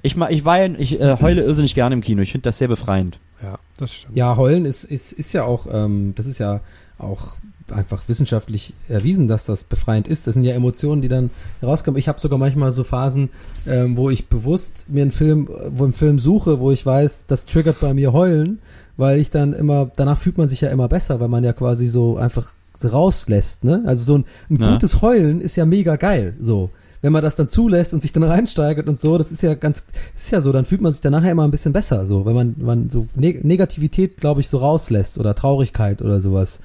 Ich, 0.02 0.16
ich 0.16 0.44
weine, 0.44 0.78
ich 0.78 1.00
äh, 1.00 1.16
heule 1.20 1.42
irrsinnig 1.42 1.74
gerne 1.74 1.94
im 1.94 2.00
Kino. 2.00 2.22
Ich 2.22 2.32
finde 2.32 2.44
das 2.44 2.58
sehr 2.58 2.68
befreiend. 2.68 3.18
Ja, 3.42 3.58
das 3.78 3.92
stimmt. 3.92 4.16
Ja, 4.16 4.36
heulen 4.36 4.64
ist, 4.64 4.84
ist, 4.84 5.12
ist 5.12 5.32
ja 5.32 5.44
auch, 5.44 5.66
ähm, 5.70 6.12
das 6.16 6.26
ist 6.26 6.38
ja 6.38 6.60
auch 6.98 7.36
einfach 7.70 8.02
wissenschaftlich 8.06 8.74
erwiesen, 8.88 9.28
dass 9.28 9.46
das 9.46 9.64
befreiend 9.64 10.08
ist. 10.08 10.26
Das 10.26 10.34
sind 10.34 10.44
ja 10.44 10.54
Emotionen, 10.54 11.02
die 11.02 11.08
dann 11.08 11.30
herauskommen. 11.60 11.98
Ich 11.98 12.08
habe 12.08 12.20
sogar 12.20 12.38
manchmal 12.38 12.72
so 12.72 12.84
Phasen, 12.84 13.30
ähm, 13.66 13.96
wo 13.96 14.10
ich 14.10 14.28
bewusst 14.28 14.86
mir 14.88 15.02
einen 15.02 15.12
Film, 15.12 15.48
äh, 15.48 15.70
wo 15.70 15.84
einen 15.84 15.92
Film 15.92 16.18
suche, 16.18 16.60
wo 16.60 16.70
ich 16.70 16.84
weiß, 16.84 17.24
das 17.26 17.46
triggert 17.46 17.80
bei 17.80 17.94
mir 17.94 18.12
heulen, 18.12 18.58
weil 18.96 19.18
ich 19.20 19.30
dann 19.30 19.52
immer, 19.52 19.90
danach 19.96 20.18
fühlt 20.18 20.38
man 20.38 20.48
sich 20.48 20.60
ja 20.60 20.68
immer 20.68 20.88
besser, 20.88 21.20
weil 21.20 21.28
man 21.28 21.44
ja 21.44 21.52
quasi 21.52 21.86
so 21.86 22.16
einfach 22.16 22.52
rauslässt, 22.84 23.64
ne? 23.64 23.82
Also 23.86 24.02
so 24.02 24.18
ein, 24.18 24.24
ein 24.50 24.58
gutes 24.58 25.02
Heulen 25.02 25.40
ist 25.40 25.56
ja 25.56 25.64
mega 25.64 25.96
geil, 25.96 26.34
so. 26.40 26.70
Wenn 27.02 27.12
man 27.12 27.22
das 27.22 27.36
dann 27.36 27.48
zulässt 27.48 27.92
und 27.92 28.00
sich 28.00 28.12
dann 28.12 28.22
reinsteigert 28.22 28.88
und 28.88 29.00
so, 29.00 29.18
das 29.18 29.30
ist 29.30 29.42
ja 29.42 29.54
ganz, 29.54 29.84
ist 30.14 30.30
ja 30.30 30.40
so, 30.40 30.52
dann 30.52 30.64
fühlt 30.64 30.80
man 30.80 30.92
sich 30.92 31.02
dann 31.02 31.12
nachher 31.12 31.32
immer 31.32 31.44
ein 31.44 31.50
bisschen 31.50 31.72
besser, 31.72 32.06
so, 32.06 32.24
wenn 32.24 32.34
man, 32.34 32.54
man 32.58 32.90
so 32.90 33.06
Neg 33.14 33.44
Negativität, 33.44 34.16
glaube 34.16 34.40
ich, 34.40 34.48
so 34.48 34.58
rauslässt 34.58 35.18
oder 35.18 35.34
Traurigkeit 35.34 36.00
oder 36.00 36.20
sowas. 36.20 36.60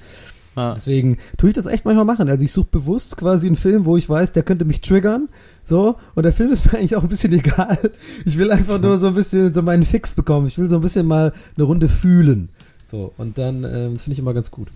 Ja. 0.58 0.74
Deswegen 0.74 1.18
tue 1.36 1.50
ich 1.50 1.54
das 1.54 1.66
echt 1.66 1.84
manchmal 1.84 2.04
machen. 2.04 2.28
Also 2.28 2.44
ich 2.44 2.52
suche 2.52 2.66
bewusst 2.72 3.16
quasi 3.16 3.46
einen 3.46 3.54
Film, 3.54 3.84
wo 3.84 3.96
ich 3.96 4.10
weiß, 4.10 4.32
der 4.32 4.42
könnte 4.42 4.64
mich 4.64 4.80
triggern. 4.80 5.28
So, 5.62 5.94
und 6.16 6.24
der 6.24 6.32
Film 6.32 6.50
ist 6.50 6.64
mir 6.72 6.78
eigentlich 6.78 6.96
auch 6.96 7.04
ein 7.04 7.08
bisschen 7.08 7.32
egal. 7.32 7.78
Ich 8.24 8.36
will 8.36 8.50
einfach 8.50 8.80
nur 8.80 8.98
so 8.98 9.06
ein 9.06 9.14
bisschen 9.14 9.54
so 9.54 9.62
meinen 9.62 9.84
Fix 9.84 10.16
bekommen. 10.16 10.48
Ich 10.48 10.58
will 10.58 10.68
so 10.68 10.74
ein 10.74 10.80
bisschen 10.80 11.06
mal 11.06 11.32
eine 11.56 11.64
Runde 11.64 11.88
fühlen. 11.88 12.48
So, 12.90 13.12
und 13.18 13.38
dann, 13.38 13.62
ähm, 13.62 13.92
das 13.94 14.02
finde 14.02 14.14
ich 14.14 14.18
immer 14.18 14.34
ganz 14.34 14.50
gut. 14.50 14.68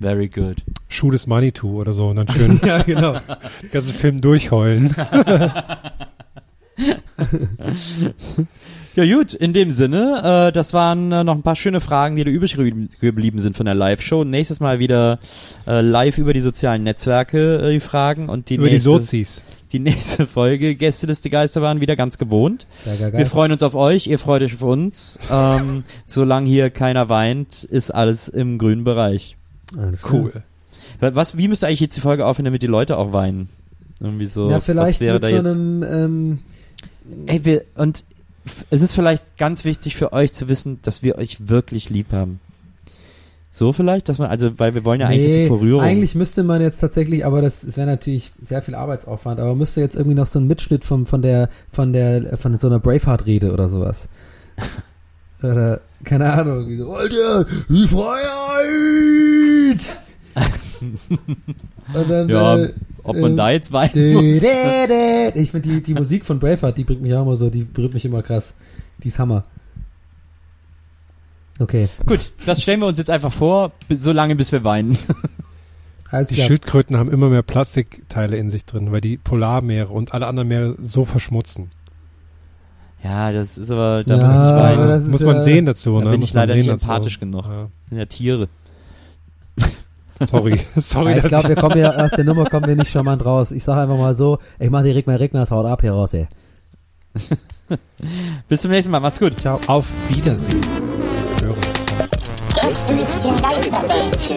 Very 0.00 0.28
good. 0.28 0.62
Shoot 0.88 1.14
is 1.14 1.26
Money 1.26 1.52
to 1.52 1.68
oder 1.68 1.92
so 1.92 2.08
und 2.08 2.16
dann 2.16 2.28
schön 2.28 2.60
Ja, 2.66 2.82
genau. 2.82 3.12
den 3.62 3.70
ganzen 3.72 3.94
Film 3.94 4.20
durchheulen. 4.20 4.94
Ja 8.94 9.04
gut, 9.14 9.34
in 9.34 9.52
dem 9.52 9.72
Sinne, 9.72 10.48
äh, 10.48 10.52
das 10.52 10.72
waren 10.72 11.12
äh, 11.12 11.22
noch 11.22 11.34
ein 11.34 11.42
paar 11.42 11.54
schöne 11.56 11.80
Fragen, 11.82 12.16
die 12.16 12.24
da 12.24 12.30
übrig 12.30 12.56
geblieben- 12.56 13.38
sind 13.38 13.54
von 13.54 13.66
der 13.66 13.74
Live-Show. 13.74 14.24
Nächstes 14.24 14.58
Mal 14.60 14.78
wieder 14.78 15.18
äh, 15.66 15.82
live 15.82 16.16
über 16.16 16.32
die 16.32 16.40
sozialen 16.40 16.82
Netzwerke 16.82 17.58
äh, 17.58 17.72
die 17.74 17.80
Fragen 17.80 18.30
und 18.30 18.48
die, 18.48 18.54
Über 18.54 18.68
die 18.68 18.72
nächste, 18.74 18.88
Sozis. 18.88 19.42
die 19.72 19.80
nächste 19.80 20.26
Folge 20.26 20.74
Gästeliste 20.76 21.28
Geister 21.28 21.60
waren 21.60 21.82
wieder 21.82 21.94
ganz 21.94 22.16
gewohnt. 22.16 22.66
Wir 23.12 23.26
freuen 23.26 23.52
uns 23.52 23.62
auf 23.62 23.74
euch, 23.74 24.06
ihr 24.06 24.18
freut 24.18 24.42
euch 24.42 24.54
auf 24.54 24.62
uns. 24.62 25.18
Ähm, 25.30 25.84
solange 26.06 26.48
hier 26.48 26.70
keiner 26.70 27.10
weint, 27.10 27.64
ist 27.64 27.90
alles 27.94 28.28
im 28.28 28.56
grünen 28.56 28.84
Bereich. 28.84 29.36
Alles 29.76 30.02
klar. 30.02 30.22
Cool. 30.22 30.42
Was, 31.00 31.36
wie 31.36 31.48
müsste 31.48 31.66
eigentlich 31.66 31.80
jetzt 31.80 31.96
die 31.96 32.00
Folge 32.00 32.26
aufhören, 32.26 32.46
damit 32.46 32.62
die 32.62 32.68
Leute 32.68 32.96
auch 32.96 33.12
weinen? 33.12 33.48
Irgendwie 34.00 34.26
so. 34.26 34.50
Ja, 34.50 34.60
vielleicht 34.60 34.94
was 34.94 35.00
wäre 35.00 35.14
mit 35.14 35.24
da 35.24 35.28
so 35.28 35.36
jetzt? 35.36 35.46
einem, 35.46 35.82
ähm, 35.82 36.38
Ey, 37.26 37.44
wir, 37.44 37.64
und 37.76 38.04
es 38.70 38.82
ist 38.82 38.94
vielleicht 38.94 39.38
ganz 39.38 39.64
wichtig 39.64 39.96
für 39.96 40.12
euch 40.12 40.32
zu 40.32 40.48
wissen, 40.48 40.78
dass 40.82 41.02
wir 41.02 41.18
euch 41.18 41.48
wirklich 41.48 41.90
lieb 41.90 42.12
haben. 42.12 42.40
So 43.50 43.72
vielleicht, 43.72 44.08
dass 44.08 44.18
man, 44.18 44.28
also, 44.28 44.58
weil 44.58 44.74
wir 44.74 44.84
wollen 44.84 45.00
ja 45.00 45.06
eigentlich, 45.06 45.26
dass 45.26 45.32
die 45.32 45.40
nee, 45.42 45.48
vor 45.48 45.60
Rührung. 45.60 45.80
eigentlich 45.80 46.14
müsste 46.14 46.42
man 46.42 46.60
jetzt 46.60 46.78
tatsächlich, 46.78 47.24
aber 47.24 47.40
das, 47.40 47.62
das 47.62 47.76
wäre 47.76 47.86
natürlich 47.86 48.32
sehr 48.42 48.60
viel 48.60 48.74
Arbeitsaufwand, 48.74 49.40
aber 49.40 49.54
müsste 49.54 49.80
jetzt 49.80 49.96
irgendwie 49.96 50.14
noch 50.14 50.26
so 50.26 50.38
ein 50.38 50.46
Mitschnitt 50.46 50.84
vom, 50.84 51.06
von 51.06 51.22
der, 51.22 51.48
von 51.70 51.92
der, 51.92 52.36
von 52.36 52.58
so 52.58 52.66
einer 52.66 52.80
Braveheart-Rede 52.80 53.52
oder 53.52 53.68
sowas. 53.68 54.10
oder, 55.42 55.80
keine 56.04 56.32
Ahnung, 56.32 56.68
wie 56.68 56.76
so, 56.76 56.86
wollt 56.88 57.14
ihr 57.14 57.46
die 57.70 57.88
Freiheit? 57.88 59.35
Und 61.94 62.10
dann, 62.10 62.28
ja, 62.28 62.56
äh, 62.58 62.72
ob 63.02 63.16
man 63.16 63.32
äh, 63.32 63.36
da 63.36 63.50
jetzt 63.50 63.72
weinen 63.72 63.92
dä, 63.94 64.14
muss. 64.14 64.40
dä, 64.40 64.86
dä. 65.34 65.40
Ich 65.40 65.50
finde 65.50 65.68
die, 65.68 65.82
die 65.82 65.94
Musik 65.94 66.24
von 66.26 66.38
Braveheart, 66.38 66.76
die 66.76 66.84
bringt 66.84 67.02
mich 67.02 67.14
auch 67.14 67.22
immer 67.22 67.36
so, 67.36 67.48
die 67.50 67.64
berührt 67.64 67.94
mich 67.94 68.04
immer 68.04 68.22
krass. 68.22 68.54
Die 69.02 69.08
ist 69.08 69.18
Hammer. 69.18 69.44
Okay, 71.58 71.88
Gut, 72.04 72.32
das 72.44 72.62
stellen 72.62 72.80
wir 72.80 72.86
uns 72.86 72.98
jetzt 72.98 73.08
einfach 73.10 73.32
vor, 73.32 73.72
so 73.88 74.12
lange 74.12 74.36
bis 74.36 74.52
wir 74.52 74.62
weinen. 74.62 74.96
alles 76.10 76.28
Die 76.28 76.34
klar. 76.34 76.48
Schildkröten 76.48 76.98
haben 76.98 77.10
immer 77.10 77.30
mehr 77.30 77.42
Plastikteile 77.42 78.36
in 78.36 78.50
sich 78.50 78.66
drin, 78.66 78.92
weil 78.92 79.00
die 79.00 79.16
Polarmeere 79.16 79.88
und 79.88 80.12
alle 80.12 80.26
anderen 80.26 80.48
Meere 80.48 80.76
so 80.82 81.06
verschmutzen. 81.06 81.70
Ja, 83.02 83.32
das 83.32 83.56
ist 83.56 83.70
aber, 83.70 84.04
da 84.04 84.18
Ja, 84.18 84.26
muss 84.26 84.34
ich 84.34 84.80
weinen. 84.80 85.10
Muss 85.10 85.24
man 85.24 85.36
ja- 85.36 85.42
sehen 85.44 85.64
dazu, 85.64 85.98
Da 85.98 86.04
ne? 86.04 86.10
bin 86.10 86.20
Muss 86.20 86.28
ich 86.30 86.34
leider 86.34 86.54
nicht 86.56 86.68
dazu. 86.68 86.90
empathisch 86.90 87.18
genug. 87.20 87.44
Ja. 87.46 87.62
Das 87.62 87.70
sind 87.88 87.98
ja 87.98 88.04
Tiere. 88.06 88.48
Sorry, 90.20 90.58
sorry, 90.76 91.10
Ja, 91.12 91.16
ich 91.18 91.24
glaube, 91.24 91.48
wir 91.50 91.56
kommen 91.56 91.78
ja 91.78 91.90
aus 91.90 92.12
der 92.12 92.24
Nummer 92.24 92.46
kommen 92.46 92.66
wir 92.66 92.76
nicht 92.76 92.90
charmant 92.90 93.22
raus. 93.24 93.50
Ich 93.50 93.64
sage 93.64 93.82
einfach 93.82 93.98
mal 93.98 94.16
so, 94.16 94.38
ich 94.58 94.70
mache 94.70 94.84
die 94.84 94.90
Regner 94.90 95.20
Regners 95.20 95.50
haut 95.50 95.66
ab 95.66 95.82
hier 95.82 95.92
raus, 95.92 96.14
ey. 96.14 96.26
Bis 98.48 98.62
zum 98.62 98.70
nächsten 98.70 98.90
Mal, 98.90 99.00
macht's 99.00 99.18
gut. 99.18 99.38
Ciao. 99.38 99.60
auf 99.66 99.86
Wiedersehen. 100.08 100.64
Hören. 101.40 101.76
Gästelistchen 102.54 103.36
Geisterbällchen. 103.36 104.36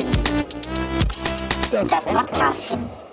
Das 1.72 1.90
Podcastchen. 1.90 3.09